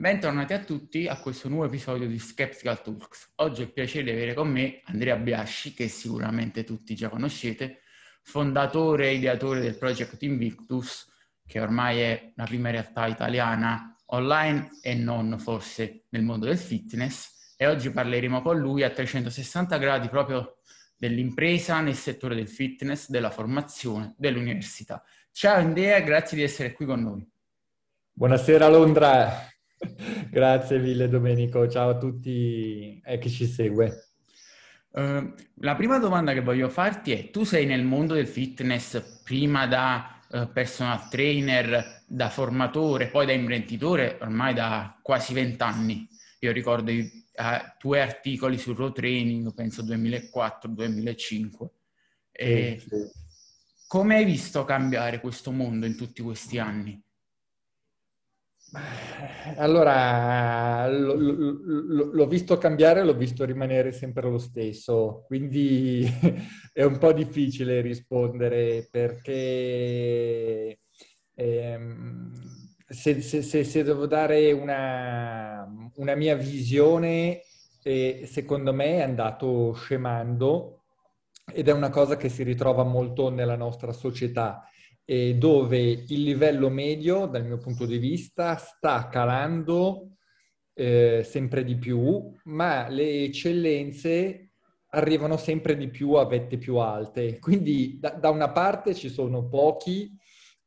[0.00, 3.32] Bentornati a tutti a questo nuovo episodio di Skeptical Talks.
[3.34, 7.82] Oggi ho il piacere avere con me Andrea Biasci, che sicuramente tutti già conoscete,
[8.22, 11.06] fondatore e ideatore del progetto Invictus,
[11.46, 17.54] che ormai è la prima realtà italiana online e non forse nel mondo del fitness.
[17.58, 20.60] E oggi parleremo con lui a 360 gradi proprio
[20.96, 25.04] dell'impresa nel settore del fitness, della formazione, dell'università.
[25.30, 27.30] Ciao Andrea, grazie di essere qui con noi.
[28.12, 29.49] Buonasera Londra,
[30.30, 34.08] Grazie mille Domenico, ciao a tutti e chi ci segue.
[34.92, 39.66] Uh, la prima domanda che voglio farti è, tu sei nel mondo del fitness prima
[39.66, 46.08] da uh, personal trainer, da formatore, poi da imprenditore, ormai da quasi vent'anni.
[46.40, 51.68] Io ricordo i uh, tuoi articoli sul road training, penso 2004-2005.
[52.32, 53.10] Sì, sì.
[53.86, 57.00] Come hai visto cambiare questo mondo in tutti questi anni?
[59.56, 66.06] Allora, l'ho visto cambiare, l'ho visto rimanere sempre lo stesso, quindi
[66.72, 70.78] è un po' difficile rispondere perché
[71.34, 72.32] ehm,
[72.88, 77.42] se, se, se, se, devo dare una, una mia visione,
[77.82, 80.82] eh, secondo me è andato scemando
[81.52, 84.69] ed è una cosa che si ritrova molto nella nostra società
[85.10, 90.18] eh, dove il livello medio, dal mio punto di vista, sta calando
[90.72, 94.52] eh, sempre di più, ma le eccellenze
[94.90, 97.40] arrivano sempre di più a vette più alte.
[97.40, 100.16] Quindi da, da una parte ci sono pochi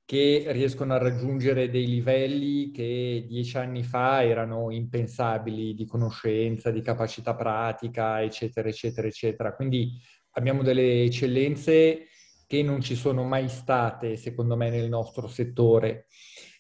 [0.04, 6.82] che riescono a raggiungere dei livelli che dieci anni fa erano impensabili di conoscenza, di
[6.82, 9.56] capacità pratica, eccetera, eccetera, eccetera.
[9.56, 9.98] Quindi
[10.32, 12.08] abbiamo delle eccellenze
[12.54, 16.06] che non ci sono mai state, secondo me, nel nostro settore.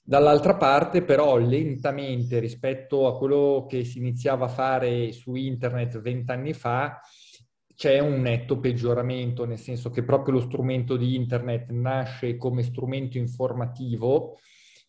[0.03, 6.53] Dall'altra parte, però, lentamente rispetto a quello che si iniziava a fare su internet vent'anni
[6.53, 6.99] fa,
[7.75, 13.19] c'è un netto peggioramento, nel senso che proprio lo strumento di internet nasce come strumento
[13.19, 14.39] informativo.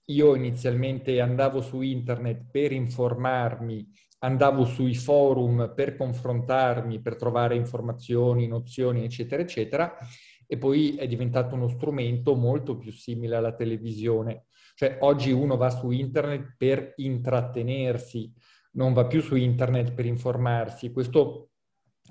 [0.07, 3.87] Io inizialmente andavo su internet per informarmi,
[4.21, 9.99] andavo sui forum per confrontarmi, per trovare informazioni, nozioni, eccetera, eccetera
[10.47, 14.47] e poi è diventato uno strumento molto più simile alla televisione.
[14.75, 18.33] Cioè oggi uno va su internet per intrattenersi,
[18.73, 20.91] non va più su internet per informarsi.
[20.91, 21.51] Questo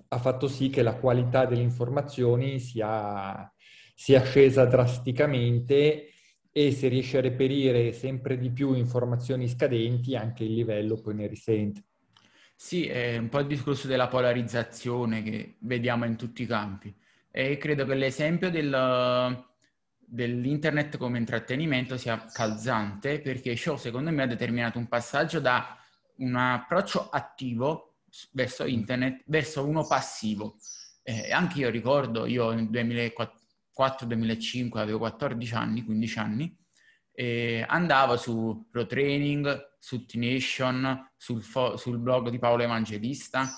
[0.10, 3.52] ha fatto sì che la qualità delle informazioni sia,
[3.94, 6.08] sia scesa drasticamente
[6.52, 11.28] e se riesce a reperire sempre di più informazioni scadenti anche il livello poi ne
[11.28, 11.84] risente.
[12.56, 16.96] Sì, è un po' il discorso della polarizzazione che vediamo in tutti i campi.
[17.36, 19.44] E credo che l'esempio del,
[19.98, 25.76] dell'internet come intrattenimento sia calzante perché ciò secondo me ha determinato un passaggio da
[26.18, 27.96] un approccio attivo
[28.34, 30.58] verso internet verso uno passivo.
[31.02, 36.56] Eh, anche io ricordo, io nel 2004-2005 avevo 14 anni, 15 anni,
[37.12, 43.50] e andavo su Pro Training, su T-Nation, sul, fo- sul blog di Paolo Evangelista,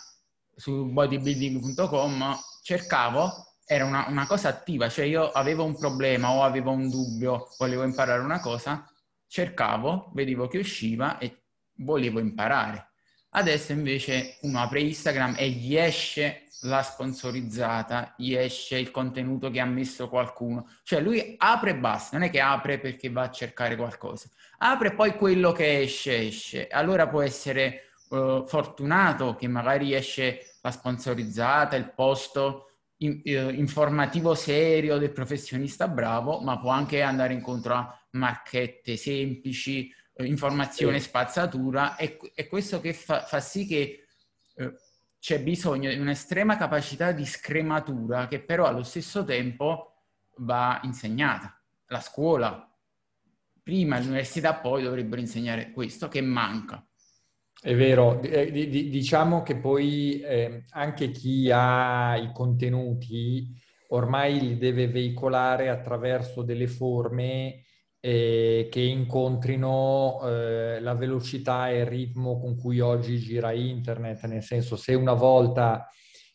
[0.56, 6.72] su bodybuilding.com, cercavo era una, una, cosa attiva, cioè io avevo un problema o avevo
[6.72, 8.88] un dubbio, volevo imparare una cosa,
[9.28, 11.44] cercavo, vedevo che usciva e
[11.78, 12.92] volevo imparare.
[13.31, 19.59] Adesso invece uno apre Instagram e gli esce la sponsorizzata, gli esce il contenuto che
[19.59, 20.70] ha messo qualcuno.
[20.84, 24.30] Cioè lui apre e basta, non è che apre perché va a cercare qualcosa.
[24.59, 26.68] Apre poi quello che esce, esce.
[26.68, 34.35] Allora può essere uh, fortunato che magari esce la sponsorizzata, il posto in, eh, informativo
[34.35, 41.07] serio del professionista bravo, ma può anche andare incontro a marchette semplici, eh, informazione sì.
[41.07, 44.07] spazzatura e, e, questo che fa, fa sì che
[44.55, 44.73] eh,
[45.19, 50.03] c'è bisogno di un'estrema capacità di scrematura che però allo stesso tempo
[50.38, 51.59] va insegnata.
[51.88, 52.72] La scuola,
[53.61, 56.85] prima l'università, poi dovrebbero insegnare questo che manca.
[57.66, 64.88] È vero, eh, diciamo che poi eh, anche chi ha i contenuti ormai li deve
[64.88, 67.64] veicolare attraverso delle forme
[68.00, 74.44] eh, che incontrino eh, la velocità e il ritmo con cui oggi gira internet, nel
[74.44, 75.90] senso se una volta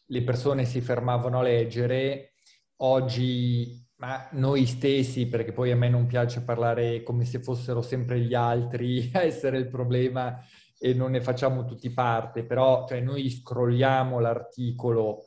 [0.06, 2.32] le persone si fermavano a leggere,
[2.78, 8.18] oggi ma noi stessi, perché poi a me non piace parlare come se fossero sempre
[8.18, 10.36] gli altri a essere il problema,
[10.82, 15.24] e non ne facciamo tutti parte, però cioè, noi scrolliamo l'articolo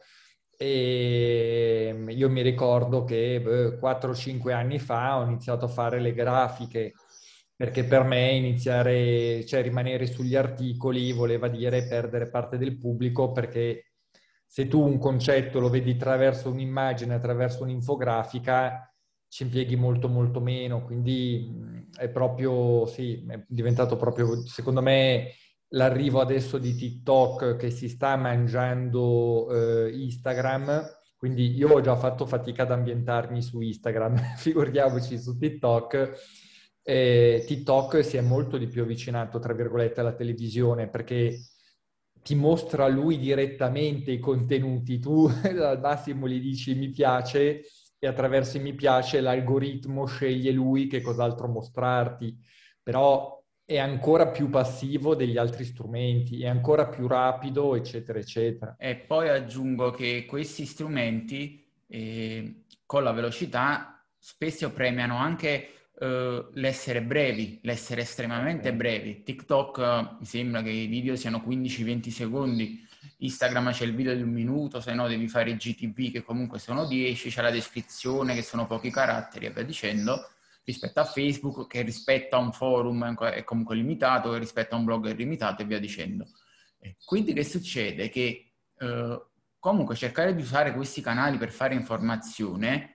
[0.58, 6.94] e io mi ricordo che beh, 4-5 anni fa ho iniziato a fare le grafiche
[7.56, 13.92] perché per me iniziare, cioè rimanere sugli articoli voleva dire perdere parte del pubblico perché
[14.46, 18.93] se tu un concetto lo vedi attraverso un'immagine, attraverso un'infografica,
[19.34, 21.52] ci impieghi molto molto meno, quindi
[21.98, 25.32] è proprio, sì, è diventato proprio, secondo me,
[25.70, 30.84] l'arrivo adesso di TikTok che si sta mangiando eh, Instagram,
[31.18, 36.12] quindi io ho già fatto fatica ad ambientarmi su Instagram, figuriamoci su TikTok.
[36.84, 41.40] Eh, TikTok si è molto di più avvicinato, tra virgolette, alla televisione perché
[42.22, 47.64] ti mostra lui direttamente i contenuti, tu al massimo gli dici mi piace
[48.04, 52.38] e attraverso i mi piace l'algoritmo sceglie lui che cos'altro mostrarti,
[52.84, 58.76] però è ancora più passivo degli altri strumenti, è ancora più rapido, eccetera, eccetera.
[58.78, 67.02] E poi aggiungo che questi strumenti eh, con la velocità spesso premiano anche eh, l'essere
[67.02, 69.24] brevi, l'essere estremamente brevi.
[69.24, 72.88] TikTok uh, mi sembra che i video siano 15-20 secondi,
[73.18, 76.60] Instagram c'è il video di un minuto, se no devi fare i GTV che comunque
[76.60, 80.28] sono 10, c'è la descrizione che sono pochi caratteri e via dicendo
[80.66, 84.86] rispetto a Facebook che rispetto a un forum è comunque limitato, che rispetto a un
[84.86, 86.28] blog è limitato e via dicendo.
[87.06, 88.10] Quindi che succede?
[88.10, 89.26] Che eh,
[89.60, 92.93] comunque cercare di usare questi canali per fare informazione,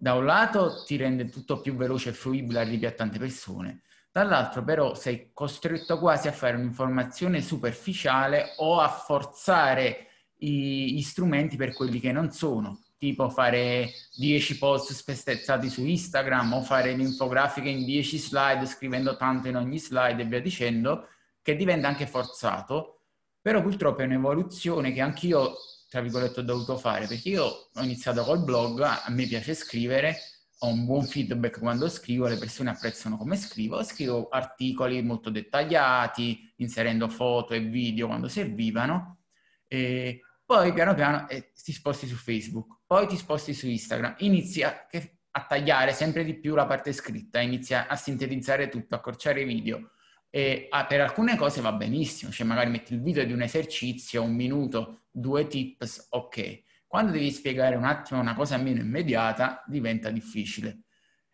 [0.00, 4.64] da un lato ti rende tutto più veloce e fruibile, arrivi a tante persone, dall'altro
[4.64, 10.06] però sei costretto quasi a fare un'informazione superficiale o a forzare
[10.36, 16.62] gli strumenti per quelli che non sono tipo fare 10 post spestezzati su Instagram o
[16.62, 21.08] fare l'infografica in 10 slide scrivendo tanto in ogni slide e via dicendo,
[21.42, 23.00] che diventa anche forzato,
[23.40, 25.54] però purtroppo è un'evoluzione che anch'io,
[25.90, 30.16] tra virgolette, ho dovuto fare, perché io ho iniziato col blog, a me piace scrivere,
[30.58, 36.54] ho un buon feedback quando scrivo, le persone apprezzano come scrivo, scrivo articoli molto dettagliati,
[36.58, 39.22] inserendo foto e video quando servivano,
[39.66, 44.62] e poi piano piano eh, ti sposti su Facebook, poi ti sposti su Instagram, inizi
[44.62, 44.86] a,
[45.32, 49.90] a, tagliare sempre di più la parte scritta, inizi a sintetizzare tutto, accorciare i video.
[50.30, 54.22] E ah, per alcune cose va benissimo, cioè magari metti il video di un esercizio,
[54.22, 56.62] un minuto, due tips, ok.
[56.86, 60.82] Quando devi spiegare un attimo una cosa meno immediata, diventa difficile.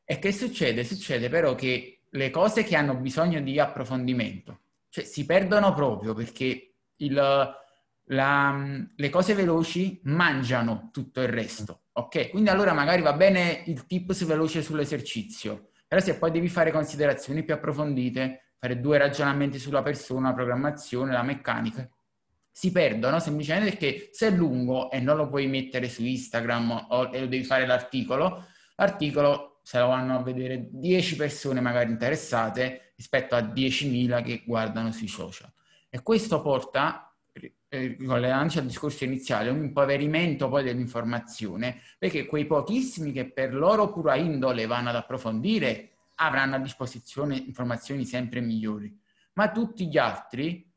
[0.04, 0.84] E che succede?
[0.84, 6.76] Succede però che le cose che hanno bisogno di approfondimento, cioè si perdono proprio perché
[6.96, 7.14] il,
[8.04, 12.30] la, le cose veloci mangiano tutto il resto, ok?
[12.30, 17.44] Quindi allora magari va bene il tips veloce sull'esercizio, però se poi devi fare considerazioni
[17.44, 21.88] più approfondite, fare due ragionamenti sulla persona, la programmazione, la meccanica,
[22.50, 27.10] si perdono semplicemente perché se è lungo e non lo puoi mettere su Instagram o
[27.12, 33.34] e devi fare l'articolo, l'articolo se lo vanno a vedere 10 persone magari interessate rispetto
[33.34, 35.52] a 10.000 che guardano sui social.
[35.90, 37.14] E questo porta
[37.68, 43.92] eh, collegandoci al discorso iniziale, un impoverimento poi dell'informazione, perché quei pochissimi che per loro
[43.92, 48.94] pura indole vanno ad approfondire avranno a disposizione informazioni sempre migliori,
[49.34, 50.70] ma tutti gli altri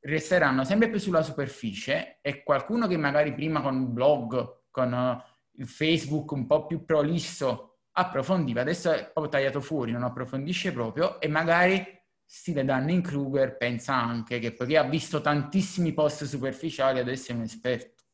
[0.00, 5.60] resteranno sempre più sulla superficie e qualcuno che magari prima con un blog, con uh,
[5.60, 11.20] il Facebook un po' più prolisso approfondiva, adesso è proprio tagliato fuori, non approfondisce proprio
[11.20, 11.84] e magari
[12.24, 17.42] stile Dunning Kruger pensa anche che poiché ha visto tantissimi post superficiali adesso è un
[17.42, 18.04] esperto.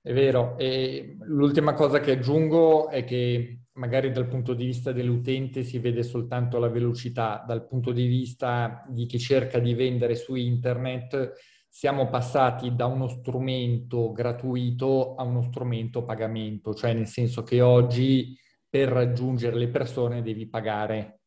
[0.00, 5.62] È vero, e l'ultima cosa che aggiungo è che magari dal punto di vista dell'utente
[5.62, 10.34] si vede soltanto la velocità, dal punto di vista di chi cerca di vendere su
[10.34, 11.32] internet
[11.68, 18.38] siamo passati da uno strumento gratuito a uno strumento pagamento, cioè nel senso che oggi
[18.68, 21.22] per raggiungere le persone devi pagare.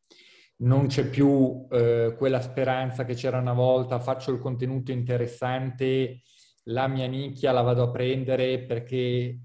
[0.60, 6.22] Non c'è più eh, quella speranza che c'era una volta, faccio il contenuto interessante,
[6.64, 9.40] la mia nicchia la vado a prendere perché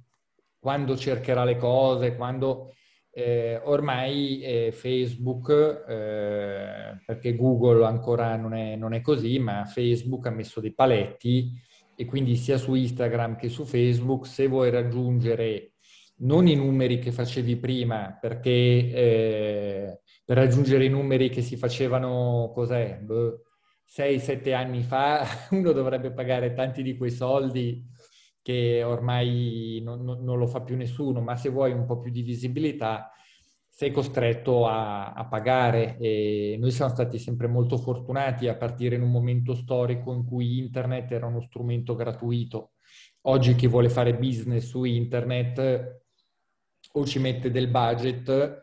[0.59, 2.75] quando cercherà le cose, quando
[3.15, 5.51] eh, ormai eh, Facebook,
[5.87, 11.53] eh, perché Google ancora non è, non è così, ma Facebook ha messo dei paletti
[11.95, 15.75] e quindi sia su Instagram che su Facebook, se vuoi raggiungere
[16.23, 22.51] non i numeri che facevi prima, perché eh, per raggiungere i numeri che si facevano,
[22.55, 23.01] cos'è,
[23.95, 27.85] 6-7 anni fa, uno dovrebbe pagare tanti di quei soldi
[28.43, 32.23] che ormai non, non, lo fa più nessuno, ma se vuoi un po' più di
[32.23, 33.11] visibilità
[33.69, 39.03] sei costretto a, a, pagare e noi siamo stati sempre molto fortunati a partire in
[39.03, 42.73] un momento storico in cui internet era uno strumento gratuito.
[43.23, 46.01] Oggi chi vuole fare business su internet
[46.93, 48.63] o ci mette del budget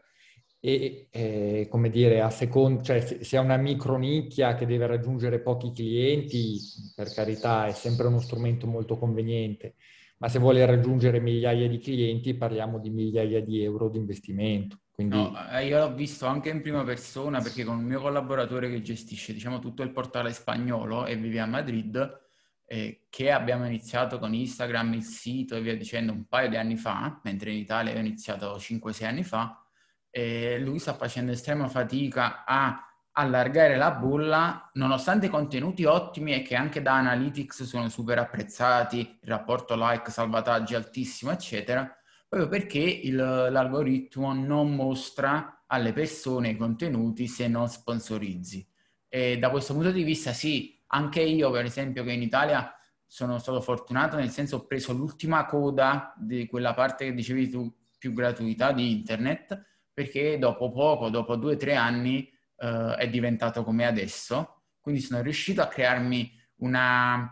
[0.62, 5.72] e, eh, come dire, a seconda, cioè se, è una micronicchia che deve raggiungere pochi
[5.72, 6.60] clienti,
[6.96, 9.76] per carità, è sempre uno strumento molto conveniente,
[10.18, 14.80] ma se vuole raggiungere migliaia di clienti parliamo di migliaia di euro di investimento.
[14.92, 15.16] Quindi...
[15.16, 18.82] No, eh, io l'ho visto anche in prima persona perché con il mio collaboratore che
[18.82, 22.28] gestisce diciamo, tutto il portale spagnolo e vive a Madrid,
[22.66, 26.76] eh, che abbiamo iniziato con Instagram, il sito e via dicendo un paio di anni
[26.76, 29.64] fa, mentre in Italia ho iniziato 5-6 anni fa,
[30.12, 36.42] eh, lui sta facendo estrema fatica a allargare la bolla, nonostante i contenuti ottimi e
[36.42, 41.92] che anche da Analytics sono super apprezzati, il rapporto like, salvataggi altissimo, eccetera,
[42.28, 48.66] proprio perché il, l'algoritmo non mostra alle persone i contenuti se non sponsorizzi.
[49.08, 52.74] E da questo punto di vista sì, anche io, per esempio, che in Italia
[53.06, 57.76] sono stato fortunato, nel senso ho preso l'ultima coda di quella parte che dicevi tu,
[57.98, 59.66] più gratuità di internet,
[60.00, 62.26] perché dopo poco, dopo due o tre anni,
[62.56, 64.62] eh, è diventato come adesso.
[64.80, 67.30] Quindi sono riuscito a crearmi una,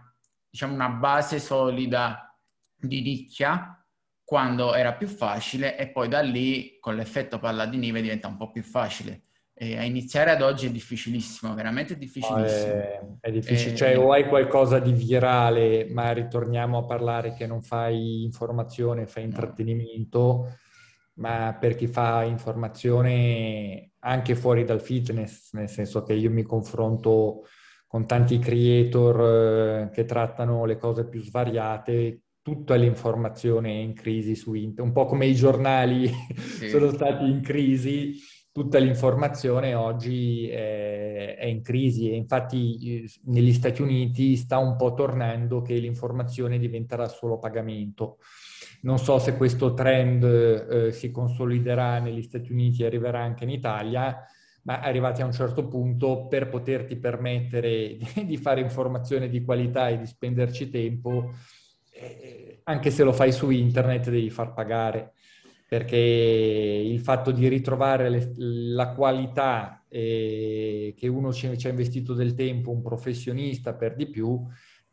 [0.50, 2.38] diciamo, una base solida
[2.76, 3.82] di nicchia
[4.22, 8.36] quando era più facile e poi da lì con l'effetto palla di neve diventa un
[8.36, 9.22] po' più facile.
[9.54, 12.74] E a iniziare ad oggi è difficilissimo, veramente difficilissimo.
[12.74, 13.76] È, è, difficile, e...
[13.78, 19.24] cioè o hai qualcosa di virale, ma ritorniamo a parlare che non fai informazione, fai
[19.24, 20.56] intrattenimento, no.
[21.18, 27.44] Ma per chi fa informazione anche fuori dal fitness, nel senso che io mi confronto
[27.88, 34.36] con tanti creator eh, che trattano le cose più svariate, tutta l'informazione è in crisi
[34.36, 36.08] su internet, un po' come i giornali
[36.58, 36.70] sì.
[36.70, 38.16] sono stati in crisi
[38.58, 44.76] tutta l'informazione oggi è, è, in crisi e infatti eh, negli Stati Uniti sta un
[44.76, 48.18] po' tornando che l'informazione diventerà solo pagamento.
[48.82, 53.50] Non so se questo trend eh, si consoliderà negli Stati Uniti e arriverà anche in
[53.50, 54.24] Italia,
[54.64, 59.98] ma arrivati a un certo punto per poterti permettere di fare informazione di qualità e
[59.98, 61.34] di spenderci tempo,
[61.92, 65.14] eh, anche se lo fai su internet devi far pagare.
[65.68, 72.14] Perché il fatto di ritrovare le, la qualità eh, che uno ci, ci, ha investito
[72.14, 74.46] del tempo, un professionista per di più,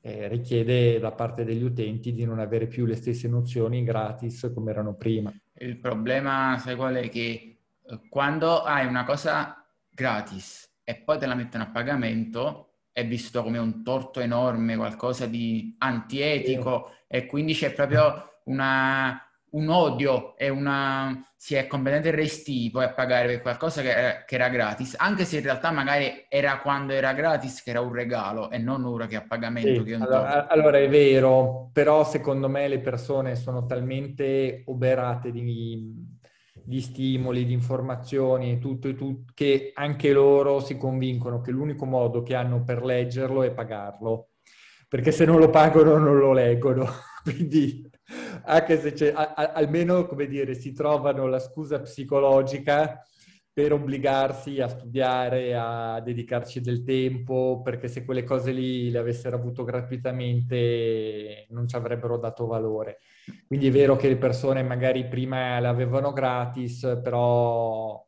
[0.06, 4.70] eh, richiede da parte degli utenti di non avere più le stesse nozioni gratis come
[4.70, 5.32] erano prima.
[5.54, 7.08] Il problema, sai qual è?
[7.08, 13.06] Che eh, quando hai una cosa gratis e poi te la mettono a pagamento, è
[13.06, 17.16] visto come un torto enorme, qualcosa di antietico sì.
[17.16, 19.18] e quindi c'è proprio una
[19.54, 21.20] un odio e una...
[21.36, 25.24] si è completamente resti poi a pagare per qualcosa che era, che era, gratis, anche
[25.24, 29.06] se in realtà magari era quando era gratis che era un regalo e non ora
[29.06, 29.84] che a pagamento.
[29.84, 35.92] Sì, è allora, allora, è vero, però secondo me le persone sono talmente oberate di,
[36.52, 41.84] di stimoli, di informazioni e tutto e tutto, che anche loro si convincono che l'unico
[41.84, 44.30] modo che hanno per leggerlo è pagarlo,
[44.88, 46.86] perché se non lo pagano non lo leggono.
[47.22, 47.83] Quindi
[48.44, 53.02] anche se c'è, a, a, almeno, come dire, si trovano la scusa psicologica
[53.52, 59.36] per obbligarsi a studiare, a dedicarci del tempo, perché se quelle cose lì le avessero
[59.36, 62.98] avuto gratuitamente non ci avrebbero dato valore.
[63.46, 68.04] Quindi è vero che le persone magari prima le avevano gratis, però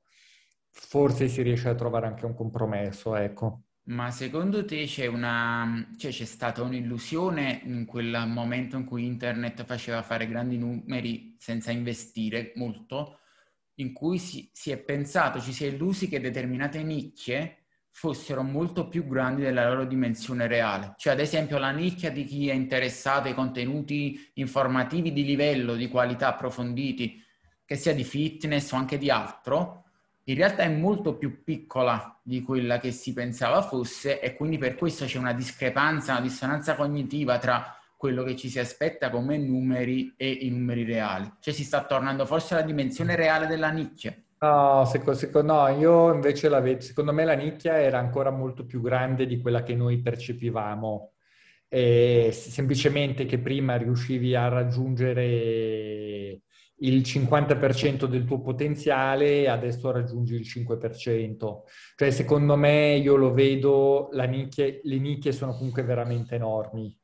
[0.70, 3.65] forse si riesce a trovare anche un compromesso, ecco.
[3.88, 9.64] Ma secondo te c'è una, cioè c'è stata un'illusione in quel momento in cui internet
[9.64, 13.20] faceva fare grandi numeri senza investire molto,
[13.74, 18.88] in cui si, si è pensato, ci si è illusi che determinate nicchie fossero molto
[18.88, 20.94] più grandi della loro dimensione reale.
[20.98, 25.88] Cioè, ad esempio, la nicchia di chi è interessato ai contenuti informativi di livello, di
[25.88, 27.22] qualità approfonditi,
[27.64, 29.85] che sia di fitness o anche di altro,
[30.28, 34.74] in realtà è molto più piccola di quella che si pensava fosse e quindi per
[34.74, 40.14] questo c'è una discrepanza, una dissonanza cognitiva tra quello che ci si aspetta come numeri
[40.16, 41.32] e i numeri reali.
[41.38, 44.16] Cioè si sta tornando forse alla dimensione reale della nicchia.
[44.38, 48.66] No, secondo, secondo, no io invece la vedo, secondo me la nicchia era ancora molto
[48.66, 51.12] più grande di quella che noi percepivamo.
[51.68, 56.40] E semplicemente che prima riuscivi a raggiungere
[56.80, 61.62] il 50% del tuo potenziale, adesso raggiungi il 5%.
[61.96, 66.94] Cioè, secondo me, io lo vedo, nicchia, le nicchie sono comunque veramente enormi.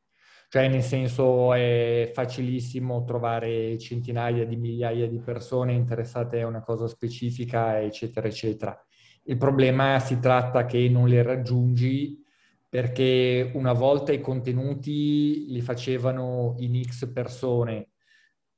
[0.48, 6.86] Cioè, nel senso, è facilissimo trovare centinaia di migliaia di persone interessate a una cosa
[6.88, 8.86] specifica, eccetera, eccetera.
[9.24, 12.20] Il problema si tratta che non le raggiungi
[12.68, 17.91] perché una volta i contenuti li facevano in X persone,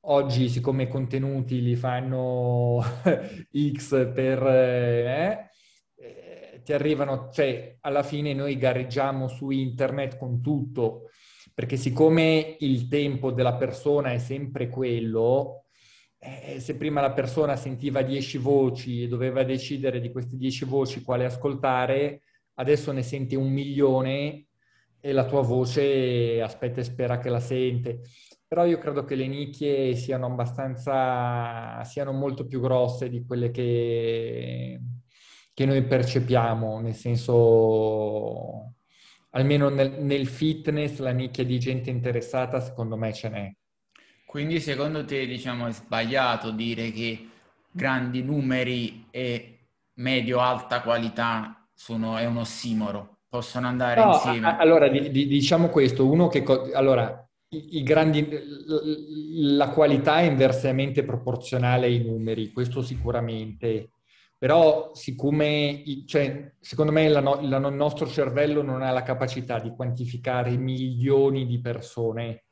[0.06, 2.82] oggi siccome i contenuti li fanno
[3.72, 4.42] X per...
[4.46, 5.50] Eh,
[5.96, 11.10] eh, ti arrivano, cioè alla fine noi gareggiamo su internet con tutto,
[11.52, 15.64] perché siccome il tempo della persona è sempre quello,
[16.18, 21.02] eh, se prima la persona sentiva 10 voci e doveva decidere di queste 10 voci
[21.02, 22.22] quale ascoltare,
[22.54, 24.46] adesso ne sente un milione
[25.04, 28.00] e la tua voce aspetta e spera che la sente.
[28.48, 34.80] Però io credo che le nicchie siano abbastanza, siano molto più grosse di quelle che,
[35.52, 38.76] che noi percepiamo, nel senso,
[39.30, 43.54] almeno nel, nel fitness, la nicchia di gente interessata secondo me ce n'è.
[44.24, 47.28] Quindi secondo te, diciamo, è sbagliato dire che
[47.70, 54.46] grandi numeri e medio-alta qualità sono, è un ossimoro, possono andare no, insieme?
[54.46, 56.44] A, allora, di, di, diciamo questo, uno che...
[56.72, 58.28] Allora, i, i grandi,
[59.56, 63.90] la qualità è inversamente proporzionale ai numeri, questo sicuramente.
[64.38, 69.70] Però siccome, cioè, secondo me la no, il nostro cervello non ha la capacità di
[69.70, 72.44] quantificare milioni di persone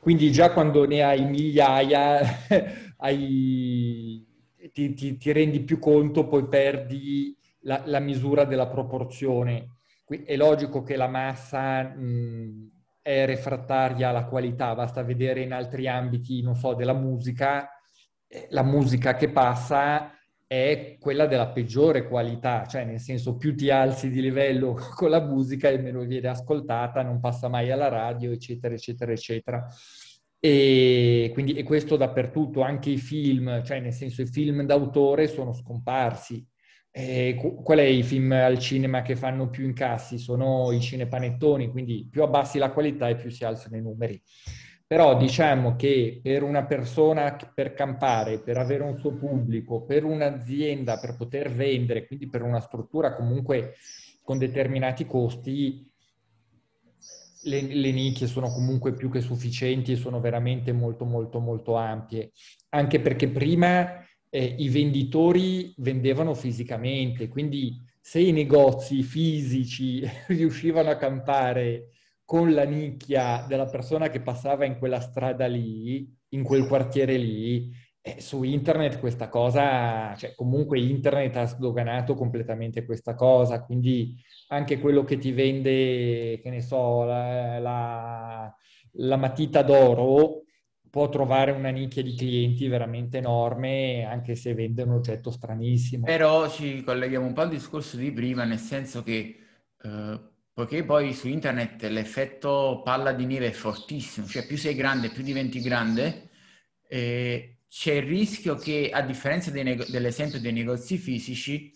[0.00, 2.20] quindi già quando ne hai migliaia
[2.96, 4.26] hai,
[4.72, 9.79] ti, ti, ti, rendi più conto, poi perdi la, la, misura della proporzione.
[10.24, 16.42] È logico che la massa mh, è refrattaria alla qualità, basta vedere in altri ambiti,
[16.42, 17.68] non so, della musica,
[18.26, 20.12] eh, la musica che passa
[20.46, 25.20] è quella della peggiore qualità, cioè nel senso più ti alzi di livello con la
[25.20, 29.64] musica e meno viene ascoltata, non passa mai alla radio, eccetera, eccetera, eccetera.
[30.40, 35.52] E quindi e questo dappertutto, anche i film, cioè nel senso i film d'autore sono
[35.52, 36.44] scomparsi.
[36.92, 40.18] E qual è i film al cinema che fanno più incassi?
[40.18, 44.20] Sono i cinepanettoni, quindi più abbassi la qualità e più si alzano i numeri.
[44.86, 50.98] Però diciamo che per una persona, per campare, per avere un suo pubblico, per un'azienda,
[50.98, 53.74] per poter vendere, quindi per una struttura comunque
[54.24, 55.88] con determinati costi,
[57.42, 62.32] le, le nicchie sono comunque più che sufficienti e sono veramente molto molto molto ampie.
[62.70, 70.96] Anche perché prima eh, i venditori vendevano fisicamente, quindi se i negozi fisici riuscivano a
[70.96, 71.90] campare
[72.24, 77.70] con la nicchia della persona che passava in quella strada lì, in quel quartiere lì,
[78.02, 84.14] eh, su internet questa cosa, cioè comunque internet ha sdoganato completamente questa cosa, quindi
[84.48, 88.56] anche quello che ti vende, che ne so, la, la,
[88.92, 90.44] la matita d'oro
[90.90, 96.04] può trovare una nicchia di clienti veramente enorme, anche se vende un oggetto stranissimo.
[96.04, 99.36] Però ci colleghiamo un po' al discorso di prima, nel senso che
[99.82, 100.20] eh,
[100.60, 105.22] Poiché poi su internet l'effetto palla di neve è fortissimo, cioè più sei grande, più
[105.22, 106.28] diventi grande,
[106.86, 111.72] eh, c'è il rischio che, a differenza nego- dell'esempio dei negozi fisici,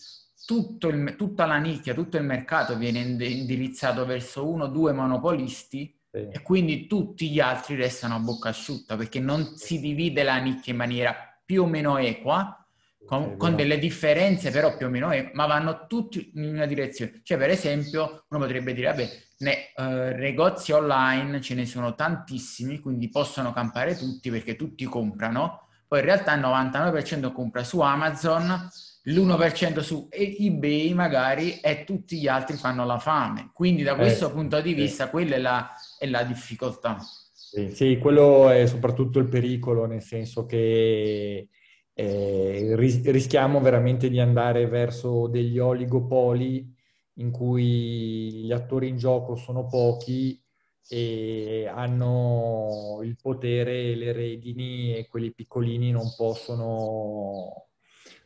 [0.47, 6.29] il, tutta la nicchia, tutto il mercato viene indirizzato verso uno o due monopolisti sì.
[6.31, 10.73] e quindi tutti gli altri restano a bocca asciutta perché non si divide la nicchia
[10.73, 12.65] in maniera più o meno equa
[13.05, 17.21] con, con, delle differenze però più o meno, eh, ma vanno tutti in una direzione.
[17.23, 22.79] Cioè, per esempio, uno potrebbe dire, vabbè, ne, uh, negozi online ce ne sono tantissimi,
[22.79, 28.71] quindi possono campare tutti perché tutti comprano, poi in realtà il 99% compra su Amazon,
[29.07, 33.51] l'1% su eBay magari e tutti gli altri fanno la fame.
[33.53, 35.11] Quindi da questo eh, punto di vista sì.
[35.11, 35.71] quella è la,
[36.05, 36.99] è la difficoltà.
[37.33, 41.49] Sì, sì, quello è soprattutto il pericolo, nel senso che
[41.93, 46.73] eh, rischiamo veramente di andare verso degli oligopoli
[47.19, 50.41] in cui gli attori in gioco sono pochi
[50.89, 57.69] e hanno il potere le redini e quelli piccolini non possono,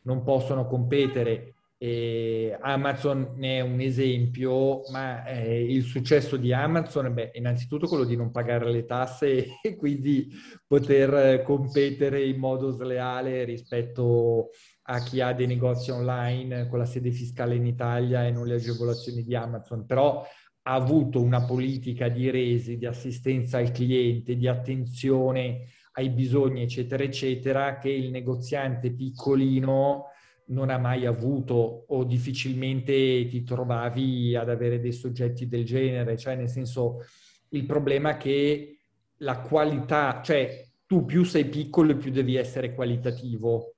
[0.03, 1.53] non possono competere.
[1.81, 8.17] E Amazon è un esempio, ma eh, il successo di Amazon è innanzitutto quello di
[8.17, 10.27] non pagare le tasse e quindi
[10.67, 14.49] poter competere in modo sleale rispetto
[14.89, 18.55] a chi ha dei negozi online con la sede fiscale in Italia e non le
[18.55, 19.85] agevolazioni di Amazon.
[19.85, 20.21] Però
[20.63, 27.03] ha avuto una politica di resi, di assistenza al cliente, di attenzione ai bisogni, eccetera,
[27.03, 30.07] eccetera, che il negoziante piccolino
[30.49, 36.35] non ha mai avuto o difficilmente ti trovavi ad avere dei soggetti del genere, cioè
[36.35, 37.03] nel senso
[37.49, 38.79] il problema è che
[39.17, 43.75] la qualità, cioè tu più sei piccolo e più devi essere qualitativo.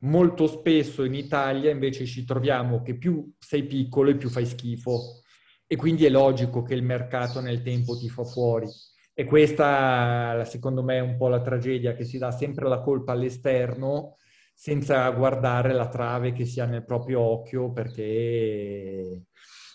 [0.00, 5.20] Molto spesso in Italia invece ci troviamo che più sei piccolo e più fai schifo
[5.66, 8.66] e quindi è logico che il mercato nel tempo ti fa fuori.
[9.14, 13.12] E questa, secondo me, è un po' la tragedia, che si dà sempre la colpa
[13.12, 14.16] all'esterno
[14.60, 19.22] senza guardare la trave che si ha nel proprio occhio, perché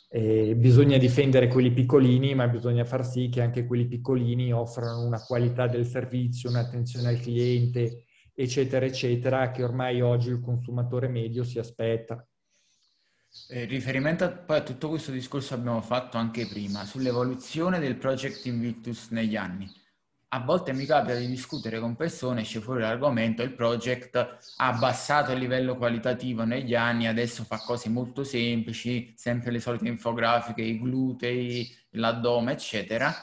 [0.10, 5.20] eh, bisogna difendere quelli piccolini, ma bisogna far sì che anche quelli piccolini offrano una
[5.24, 11.58] qualità del servizio, un'attenzione al cliente, eccetera, eccetera, che ormai oggi il consumatore medio si
[11.58, 12.24] aspetta.
[13.50, 18.46] Eh, riferimento a, poi a tutto questo discorso abbiamo fatto anche prima, sull'evoluzione del Project
[18.46, 19.68] Invictus negli anni.
[20.36, 25.32] A volte mi capita di discutere con persone, esce fuori l'argomento, il project ha abbassato
[25.32, 30.78] il livello qualitativo negli anni, adesso fa cose molto semplici, sempre le solite infografiche, i
[30.78, 33.16] glutei, l'addome, eccetera.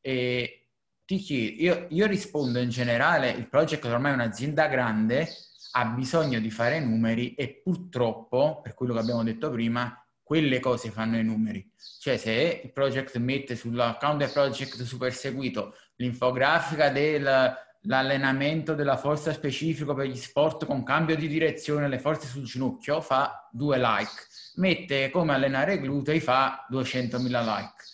[0.00, 0.70] E
[1.04, 5.28] ti chiedo, io, io rispondo in generale, il project ormai è un'azienda grande,
[5.70, 10.90] ha bisogno di fare numeri e purtroppo, per quello che abbiamo detto prima, quelle cose
[10.90, 11.64] fanno i numeri.
[12.00, 19.94] Cioè se il project mette sull'account del project super seguito l'infografica dell'allenamento della forza specifico
[19.94, 24.26] per gli sport con cambio di direzione, le forze sul ginocchio, fa due like.
[24.56, 27.84] Mette come allenare glutei, fa 200.000 like.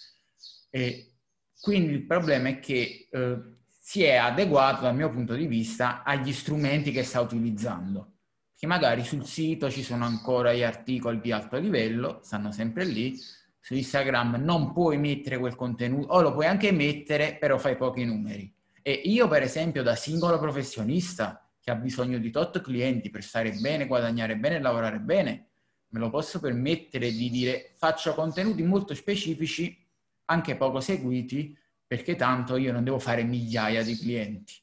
[0.70, 1.12] E
[1.60, 3.38] quindi il problema è che eh,
[3.84, 8.14] si è adeguato dal mio punto di vista agli strumenti che sta utilizzando.
[8.56, 13.18] Che magari sul sito ci sono ancora gli articoli di alto livello, stanno sempre lì.
[13.64, 18.05] Su Instagram non puoi mettere quel contenuto, o lo puoi anche mettere, però fai pochi
[18.05, 18.53] numeri.
[18.83, 23.53] E io, per esempio, da singolo professionista che ha bisogno di tot clienti per stare
[23.53, 25.46] bene, guadagnare bene e lavorare bene,
[25.90, 29.87] me lo posso permettere di dire faccio contenuti molto specifici,
[30.25, 34.55] anche poco seguiti, perché tanto io non devo fare migliaia di clienti.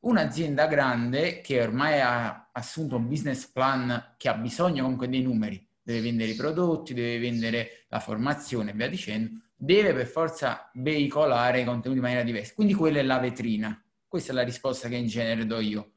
[0.00, 5.66] Un'azienda grande che ormai ha assunto un business plan che ha bisogno comunque dei numeri,
[5.82, 11.60] deve vendere i prodotti, deve vendere la formazione e via dicendo, deve per forza veicolare
[11.60, 12.54] i contenuti in maniera diversa.
[12.54, 13.82] Quindi quella è la vetrina.
[14.06, 15.92] Questa è la risposta che in genere do io.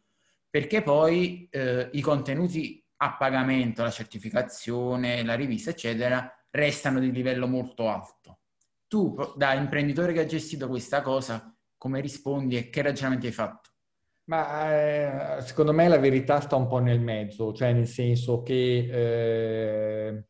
[0.50, 7.48] Perché poi eh, i contenuti a pagamento, la certificazione, la rivista, eccetera, restano di livello
[7.48, 8.40] molto alto
[8.88, 13.72] tu da imprenditore che ha gestito questa cosa, come rispondi e che ragionamenti hai fatto?
[14.28, 18.88] Ma eh, secondo me la verità sta un po' nel mezzo, cioè nel senso che
[18.92, 20.26] eh,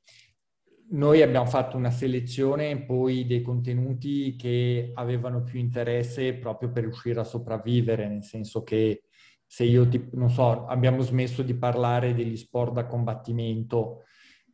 [0.89, 7.21] noi abbiamo fatto una selezione poi dei contenuti che avevano più interesse proprio per riuscire
[7.21, 9.03] a sopravvivere, nel senso che
[9.45, 14.03] se io ti, non so, abbiamo smesso di parlare degli sport da combattimento,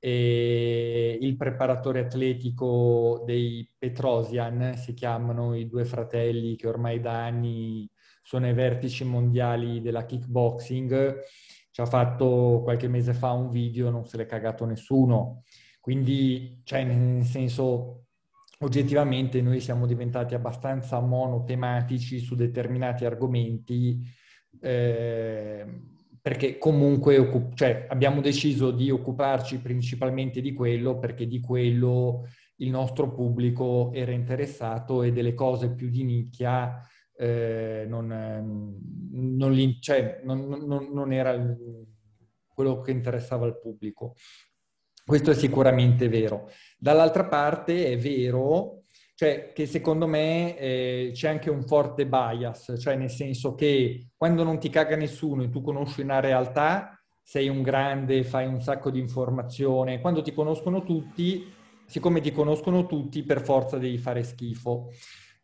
[0.03, 7.87] e il preparatore atletico dei Petrosian, si chiamano i due fratelli che ormai da anni
[8.31, 11.19] sono ai vertici mondiali della kickboxing,
[11.69, 15.43] ci ha fatto qualche mese fa un video, non se l'è cagato nessuno.
[15.81, 18.05] Quindi, cioè, nel senso,
[18.59, 23.99] oggettivamente noi siamo diventati abbastanza monotematici su determinati argomenti.
[24.61, 25.65] Eh,
[26.21, 33.11] perché comunque cioè, abbiamo deciso di occuparci principalmente di quello perché di quello il nostro
[33.11, 36.79] pubblico era interessato e delle cose più di nicchia
[37.21, 38.07] eh, non,
[39.11, 40.47] non, li, cioè, non,
[40.91, 41.39] non, era
[42.47, 44.15] quello che interessava al pubblico.
[45.05, 46.49] Questo è sicuramente vero.
[46.77, 48.81] Dall'altra parte è vero
[49.21, 54.43] cioè che secondo me eh, c'è anche un forte bias, cioè nel senso che quando
[54.43, 58.89] non ti caga nessuno e tu conosci una realtà, sei un grande, fai un sacco
[58.89, 61.53] di informazione, quando ti conoscono tutti,
[61.85, 64.89] siccome ti conoscono tutti, per forza devi fare schifo.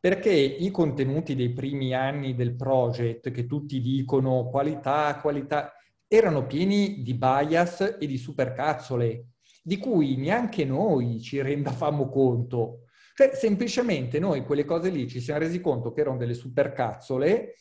[0.07, 5.73] Perché i contenuti dei primi anni del project, che tutti dicono qualità, qualità,
[6.07, 12.83] erano pieni di bias e di supercazzole, di cui neanche noi ci rendavamo conto.
[13.13, 17.55] Cioè, semplicemente noi quelle cose lì ci siamo resi conto che erano delle supercazzole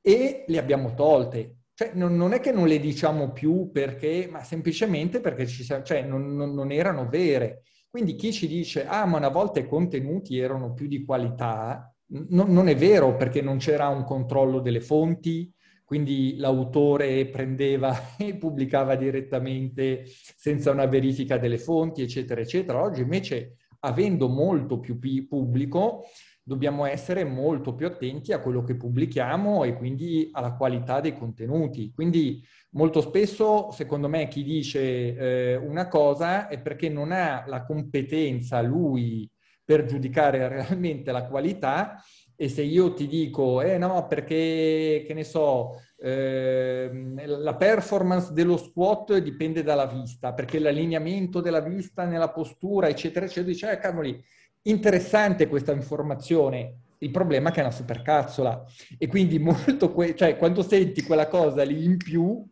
[0.00, 1.62] e le abbiamo tolte.
[1.74, 6.02] Cioè, non, non, è che non le diciamo più perché, ma semplicemente perché ci, cioè,
[6.02, 7.64] non, non, non, erano vere.
[7.90, 11.92] Quindi chi ci dice, ah, ma una volta i contenuti erano più di qualità,
[12.28, 15.52] non è vero perché non c'era un controllo delle fonti,
[15.88, 20.04] quindi l'autore prendeva e pubblicava direttamente
[20.36, 22.82] senza una verifica delle fonti, eccetera, eccetera.
[22.82, 26.04] Oggi invece avendo molto più pubblico,
[26.48, 31.92] dobbiamo essere molto più attenti a quello che pubblichiamo e quindi alla qualità dei contenuti.
[31.94, 37.64] Quindi molto spesso, secondo me, chi dice eh, una cosa è perché non ha la
[37.64, 39.30] competenza lui
[39.62, 42.02] per giudicare realmente la qualità
[42.34, 46.90] e se io ti dico, eh no, perché, che ne so, eh,
[47.26, 53.46] la performance dello squat dipende dalla vista, perché l'allineamento della vista nella postura, eccetera, eccetera,
[53.46, 54.24] dice, eh, cavoli,
[54.70, 58.64] interessante questa informazione, Il problema è che è una supercazzola.
[58.98, 62.44] E quindi molto, que- cioè quando senti quella cosa lì in più,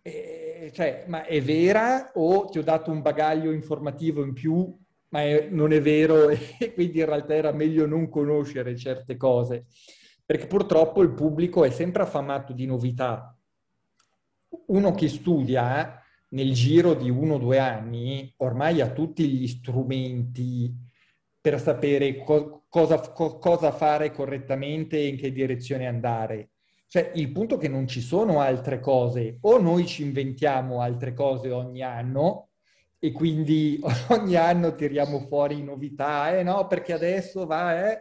[0.00, 4.74] eh, cioè, ma è vera o ti ho dato un bagaglio informativo in più,
[5.08, 6.28] ma è, non è vero?
[6.58, 9.66] E quindi in realtà era meglio non conoscere certe cose,
[10.24, 13.36] perché purtroppo il pubblico è sempre affamato di novità.
[14.66, 20.72] Uno che studia nel giro di uno o due anni ormai ha tutti gli strumenti
[21.44, 26.52] per sapere co- cosa, co- cosa fare correttamente e in che direzione andare.
[26.86, 31.12] Cioè, il punto è che non ci sono altre cose, o noi ci inventiamo altre
[31.12, 32.52] cose ogni anno
[32.98, 33.78] e quindi
[34.08, 38.00] ogni anno tiriamo fuori novità, eh no, perché adesso va, eh,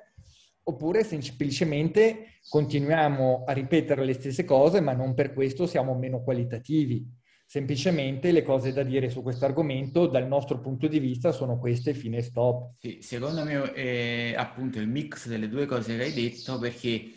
[0.64, 7.06] oppure semplicemente continuiamo a ripetere le stesse cose, ma non per questo siamo meno qualitativi.
[7.46, 11.94] Semplicemente le cose da dire su questo argomento dal nostro punto di vista sono queste,
[11.94, 12.76] fine stop.
[12.80, 17.12] Sì, secondo me è appunto il mix delle due cose che hai detto perché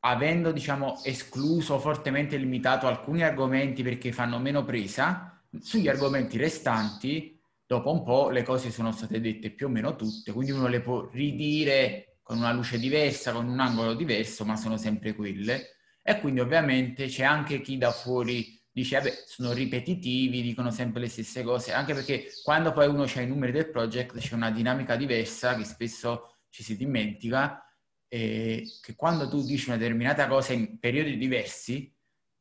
[0.00, 7.90] avendo diciamo escluso fortemente limitato alcuni argomenti perché fanno meno presa, sugli argomenti restanti dopo
[7.90, 11.08] un po' le cose sono state dette più o meno tutte, quindi uno le può
[11.10, 15.76] ridire con una luce diversa, con un angolo diverso, ma sono sempre quelle.
[16.02, 21.08] E quindi ovviamente c'è anche chi da fuori dice, vabbè, sono ripetitivi, dicono sempre le
[21.08, 24.96] stesse cose, anche perché quando poi uno c'ha i numeri del project c'è una dinamica
[24.96, 27.64] diversa che spesso ci si dimentica,
[28.06, 31.90] e che quando tu dici una determinata cosa in periodi diversi,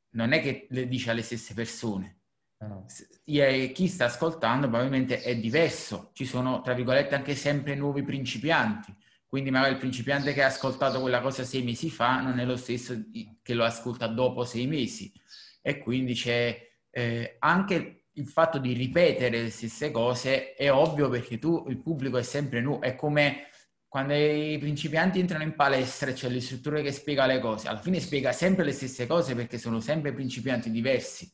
[0.09, 2.19] non è che le dici alle stesse persone.
[2.57, 2.85] No.
[3.23, 8.93] Chi sta ascoltando probabilmente è diverso, ci sono, tra virgolette, anche sempre nuovi principianti.
[9.25, 12.55] Quindi magari il principiante che ha ascoltato quella cosa sei mesi fa non è lo
[12.55, 13.05] stesso
[13.41, 15.11] che lo ascolta dopo sei mesi
[15.67, 21.39] e quindi c'è eh, anche il fatto di ripetere le stesse cose è ovvio perché
[21.39, 23.47] tu, il pubblico è sempre nuovo, è come
[23.87, 27.99] quando i principianti entrano in palestra e c'è l'istruttore che spiega le cose, alla fine
[27.99, 31.33] spiega sempre le stesse cose perché sono sempre principianti diversi.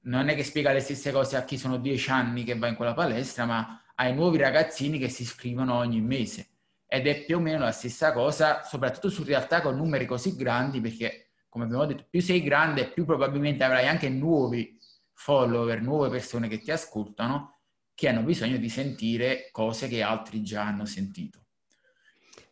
[0.00, 2.74] Non è che spiega le stesse cose a chi sono dieci anni che va in
[2.74, 6.48] quella palestra, ma ai nuovi ragazzini che si iscrivono ogni mese.
[6.88, 10.80] Ed è più o meno la stessa cosa, soprattutto su realtà con numeri così grandi,
[10.80, 11.21] perché
[11.52, 14.74] come abbiamo detto, più sei grande, più probabilmente avrai anche nuovi
[15.12, 17.58] follower, nuove persone che ti ascoltano,
[17.92, 21.44] che hanno bisogno di sentire cose che altri già hanno sentito.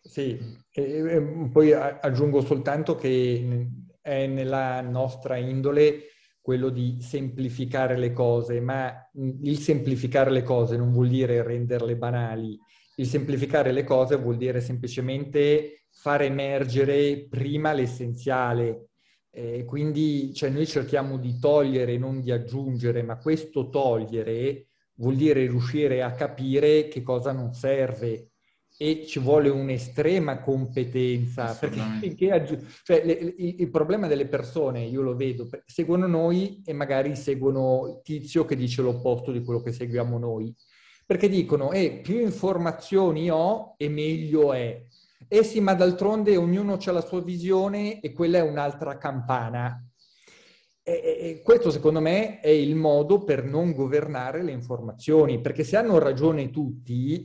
[0.03, 0.39] Sì,
[0.71, 3.69] e poi aggiungo soltanto che
[4.03, 6.09] è nella nostra indole
[6.43, 12.59] quello di semplificare le cose, ma il semplificare le cose non vuol dire renderle banali,
[12.97, 18.90] il semplificare le cose vuol dire semplicemente far emergere prima l'essenziale,
[19.33, 25.41] eh, quindi cioè, noi cerchiamo di togliere, non di aggiungere, ma questo togliere vuol dire
[25.41, 28.31] riuscire a capire che cosa non serve
[28.83, 31.55] e ci vuole un'estrema competenza.
[32.01, 36.73] Perché aggi- cioè, le, il, il, problema delle persone, io lo vedo, seguono noi e
[36.73, 40.55] magari seguono il tizio che dice l'opposto di quello che seguiamo noi.
[41.07, 44.83] Perché dicono, eh, più informazioni ho e meglio è.
[45.33, 49.81] Eh sì, ma d'altronde ognuno ha la sua visione e quella è un'altra campana.
[50.83, 55.99] E, questo secondo me è il modo per non governare le informazioni, perché se hanno
[55.99, 57.25] ragione tutti,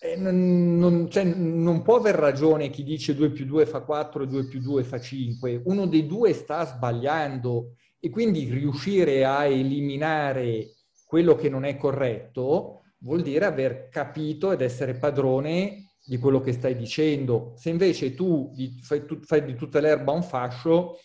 [0.00, 4.24] eh, non, non, cioè, non, può aver ragione chi dice 2 più 2 fa 4
[4.24, 5.62] e 2 più 2 fa 5.
[5.64, 10.74] Uno dei due sta sbagliando e quindi riuscire a eliminare
[11.06, 16.52] quello che non è corretto vuol dire aver capito ed essere padrone di quello che
[16.52, 17.54] stai dicendo.
[17.56, 20.98] Se invece tu fai, tu, fai di tutta l'erba un fascio,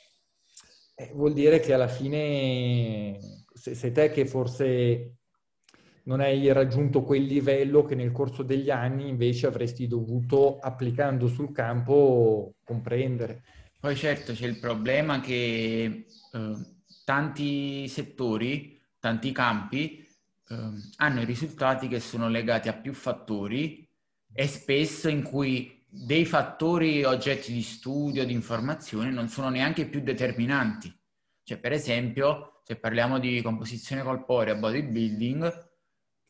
[0.96, 3.18] eh, vuol dire che alla fine
[3.54, 5.18] sei se te che forse
[6.04, 11.52] non hai raggiunto quel livello che nel corso degli anni invece avresti dovuto, applicando sul
[11.52, 13.44] campo, comprendere.
[13.80, 16.06] Poi certo c'è il problema che eh,
[17.04, 20.08] tanti settori, tanti campi
[20.50, 20.56] eh,
[20.96, 23.87] hanno i risultati che sono legati a più fattori
[24.34, 30.02] e spesso in cui dei fattori oggetti di studio, di informazione non sono neanche più
[30.02, 30.94] determinanti.
[31.44, 35.66] Cioè, per esempio, se parliamo di composizione corporea, bodybuilding,